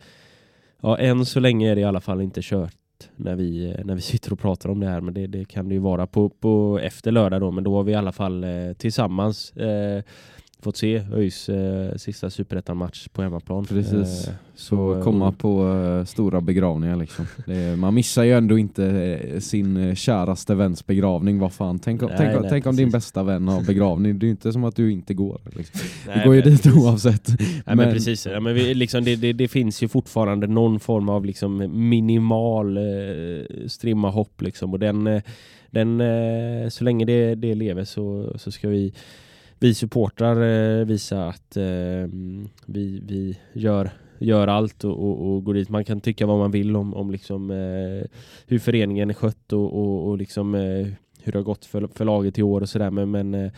ja, 0.82 0.98
än 0.98 1.26
så 1.26 1.40
länge 1.40 1.70
är 1.70 1.74
det 1.74 1.80
i 1.80 1.84
alla 1.84 2.00
fall 2.00 2.20
inte 2.20 2.40
kört 2.42 2.74
när 3.16 3.34
vi, 3.34 3.70
eh, 3.70 3.84
när 3.84 3.94
vi 3.94 4.00
sitter 4.00 4.32
och 4.32 4.38
pratar 4.38 4.68
om 4.68 4.80
det 4.80 4.86
här. 4.86 5.00
Men 5.00 5.14
det, 5.14 5.26
det 5.26 5.44
kan 5.44 5.68
det 5.68 5.74
ju 5.74 5.80
vara 5.80 6.06
på, 6.06 6.28
på 6.28 6.80
efter 6.82 7.12
lördag 7.12 7.40
då. 7.40 7.50
Men 7.50 7.64
då 7.64 7.76
har 7.76 7.82
vi 7.82 7.92
i 7.92 7.94
alla 7.94 8.12
fall 8.12 8.44
eh, 8.44 8.72
tillsammans 8.72 9.56
eh, 9.56 10.02
fått 10.62 10.76
se 10.76 11.02
ÖIS 11.12 11.48
eh, 11.48 11.96
sista 11.96 12.30
superettan-match 12.30 13.08
på 13.08 13.22
hemmaplan. 13.22 13.64
Precis. 13.64 14.28
Eh, 14.28 14.34
så 14.54 14.96
eh, 14.96 15.02
komma 15.02 15.32
på 15.32 15.68
eh, 15.68 16.04
stora 16.04 16.40
begravningar 16.40 16.96
liksom. 16.96 17.26
Det, 17.46 17.78
man 17.78 17.94
missar 17.94 18.24
ju 18.24 18.32
ändå 18.32 18.58
inte 18.58 18.84
eh, 18.86 19.40
sin 19.40 19.76
eh, 19.76 19.94
käraste 19.94 20.54
väns 20.54 20.86
begravning. 20.86 21.38
Vad 21.38 21.52
fan? 21.52 21.78
Tänk, 21.78 22.00
nej, 22.00 22.10
tänk, 22.16 22.40
nej, 22.40 22.50
tänk 22.50 22.66
om 22.66 22.76
din 22.76 22.90
bästa 22.90 23.22
vän 23.22 23.48
har 23.48 23.62
begravning. 23.62 24.18
Det 24.18 24.24
är 24.24 24.26
ju 24.26 24.30
inte 24.30 24.52
som 24.52 24.64
att 24.64 24.76
du 24.76 24.92
inte 24.92 25.14
går. 25.14 25.40
Liksom. 25.56 25.80
Nej, 26.06 26.18
du 26.18 26.24
går 26.24 26.34
ju 26.34 26.42
dit 26.42 26.66
oavsett. 26.66 27.28
Nej, 27.28 27.62
men, 27.64 27.76
men 27.76 27.92
precis. 27.92 28.26
Ja, 28.26 28.40
men 28.40 28.54
vi, 28.54 28.74
liksom, 28.74 29.04
det, 29.04 29.16
det, 29.16 29.32
det, 29.32 29.48
finns 29.48 29.82
ju 29.82 29.88
fortfarande 29.88 30.46
någon 30.46 30.80
form 30.80 31.08
av 31.08 31.24
liksom, 31.24 31.88
minimal 31.88 32.76
eh, 32.76 32.82
strimma 33.66 34.10
hopp. 34.10 34.42
Liksom. 34.42 34.72
Och 34.72 34.78
den, 34.78 35.20
den, 35.70 36.02
så 36.70 36.84
länge 36.84 37.04
det, 37.04 37.34
det 37.34 37.54
lever 37.54 37.84
så, 37.84 38.32
så 38.38 38.50
ska 38.50 38.68
vi 38.68 38.92
vi 39.60 39.74
supportrar 39.74 40.42
eh, 40.42 40.84
visa 40.84 41.28
att 41.28 41.56
eh, 41.56 42.06
vi, 42.66 43.02
vi 43.06 43.38
gör, 43.52 43.90
gör 44.18 44.46
allt 44.46 44.84
och, 44.84 45.02
och, 45.02 45.26
och, 45.26 45.44
går 45.44 45.54
dit. 45.54 45.68
Man 45.68 45.84
kan 45.84 46.00
tycka 46.00 46.26
vad 46.26 46.38
man 46.38 46.50
vill 46.50 46.76
om, 46.76 46.94
om 46.94 47.10
liksom, 47.10 47.50
eh, 47.50 48.08
hur 48.46 48.58
föreningen 48.58 49.10
är 49.10 49.14
skött 49.14 49.52
och, 49.52 49.78
och, 49.80 50.08
och 50.08 50.18
liksom, 50.18 50.54
eh, 50.54 50.86
hur 51.22 51.32
det 51.32 51.38
har 51.38 51.44
gått 51.44 51.64
för, 51.64 51.88
för 51.94 52.04
laget 52.04 52.38
i 52.38 52.42
år 52.42 52.60
och 52.60 52.68
sådär. 52.68 52.90
Men, 52.90 53.10
men 53.10 53.34
eh, 53.34 53.52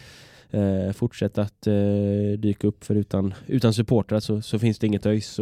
eh, 0.50 0.92
fortsätt 0.92 1.38
att 1.38 1.66
eh, 1.66 2.38
dyka 2.38 2.66
upp 2.66 2.84
för 2.84 2.94
utan, 2.94 3.34
utan 3.46 3.74
supportrar 3.74 4.20
så, 4.20 4.42
så 4.42 4.58
finns 4.58 4.78
det 4.78 4.86
inget 4.86 5.06
ÖIS. 5.06 5.40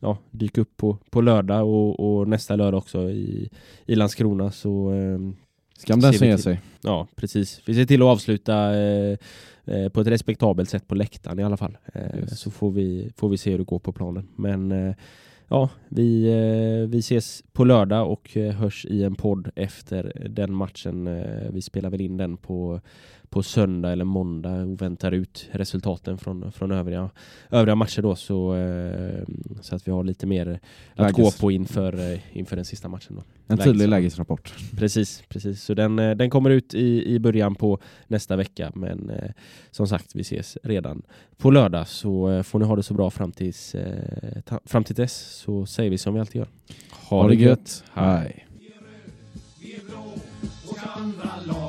Ja, 0.00 0.18
dyk 0.30 0.58
upp 0.58 0.76
på, 0.76 0.98
på 1.10 1.20
lördag 1.20 1.68
och, 1.68 2.00
och 2.00 2.28
nästa 2.28 2.56
lördag 2.56 2.78
också 2.78 3.10
i, 3.10 3.50
i 3.86 3.94
Landskrona. 3.94 4.50
Så, 4.50 4.92
Skam 5.78 6.00
den 6.00 6.12
som 6.12 6.26
ger 6.26 6.36
sig. 6.36 6.60
Ja, 6.80 7.06
precis. 7.14 7.60
Vi 7.64 7.74
ser 7.74 7.84
till 7.84 8.02
att 8.02 8.08
avsluta 8.08 8.76
eh, 8.76 9.16
Eh, 9.66 9.88
på 9.88 10.00
ett 10.00 10.06
respektabelt 10.06 10.70
sätt 10.70 10.88
på 10.88 10.94
läktaren 10.94 11.38
i 11.38 11.42
alla 11.42 11.56
fall. 11.56 11.76
Eh, 11.94 12.26
så 12.26 12.50
får 12.50 12.70
vi, 12.70 13.12
får 13.16 13.28
vi 13.28 13.36
se 13.36 13.50
hur 13.50 13.58
det 13.58 13.64
går 13.64 13.78
på 13.78 13.92
planen. 13.92 14.28
Men 14.36 14.72
eh, 14.72 14.94
ja, 15.48 15.68
vi, 15.88 16.24
vi 16.88 16.98
ses 16.98 17.42
på 17.52 17.64
lördag 17.64 18.10
och 18.10 18.30
hörs 18.30 18.86
i 18.86 19.02
en 19.02 19.14
podd 19.14 19.50
efter 19.56 20.28
den 20.28 20.54
matchen. 20.54 21.24
Vi 21.52 21.62
spelar 21.62 21.90
väl 21.90 22.00
in 22.00 22.16
den 22.16 22.36
på, 22.36 22.80
på 23.34 23.42
söndag 23.42 23.92
eller 23.92 24.04
måndag 24.04 24.50
och 24.50 24.82
väntar 24.82 25.12
ut 25.12 25.48
resultaten 25.52 26.18
från, 26.18 26.52
från 26.52 26.72
övriga, 26.72 27.10
övriga 27.50 27.74
matcher 27.74 28.02
då 28.02 28.16
så, 28.16 28.56
så 29.60 29.76
att 29.76 29.88
vi 29.88 29.92
har 29.92 30.04
lite 30.04 30.26
mer 30.26 30.60
att 30.94 30.98
Läges. 30.98 31.16
gå 31.16 31.30
på 31.30 31.50
inför, 31.50 32.20
inför 32.32 32.56
den 32.56 32.64
sista 32.64 32.88
matchen. 32.88 33.16
Då. 33.16 33.22
En 33.46 33.58
tydlig 33.58 33.88
lägesrapport. 33.88 34.54
Precis, 34.76 35.22
precis. 35.28 35.62
Så 35.62 35.74
den, 35.74 35.96
den 35.96 36.30
kommer 36.30 36.50
ut 36.50 36.74
i, 36.74 37.14
i 37.14 37.18
början 37.18 37.54
på 37.54 37.78
nästa 38.06 38.36
vecka 38.36 38.72
men 38.74 39.12
som 39.70 39.86
sagt, 39.88 40.14
vi 40.14 40.20
ses 40.20 40.58
redan 40.62 41.02
på 41.36 41.50
lördag 41.50 41.88
så 41.88 42.42
får 42.42 42.58
ni 42.58 42.64
ha 42.64 42.76
det 42.76 42.82
så 42.82 42.94
bra 42.94 43.10
fram 43.10 43.32
tills, 43.32 43.76
fram 44.64 44.84
till 44.84 44.94
dess 44.94 45.14
så 45.14 45.66
säger 45.66 45.90
vi 45.90 45.98
som 45.98 46.14
vi 46.14 46.20
alltid 46.20 46.36
gör. 46.36 46.48
Ha, 46.90 47.22
ha 47.22 47.28
det 47.28 47.34
gött. 47.34 47.42
gött. 47.42 47.84
Hej. 47.92 48.46
Vi 49.60 49.74
är 49.74 49.80
blå 49.80 50.14
och 50.68 50.78
andra 50.96 51.30
laget 51.46 51.63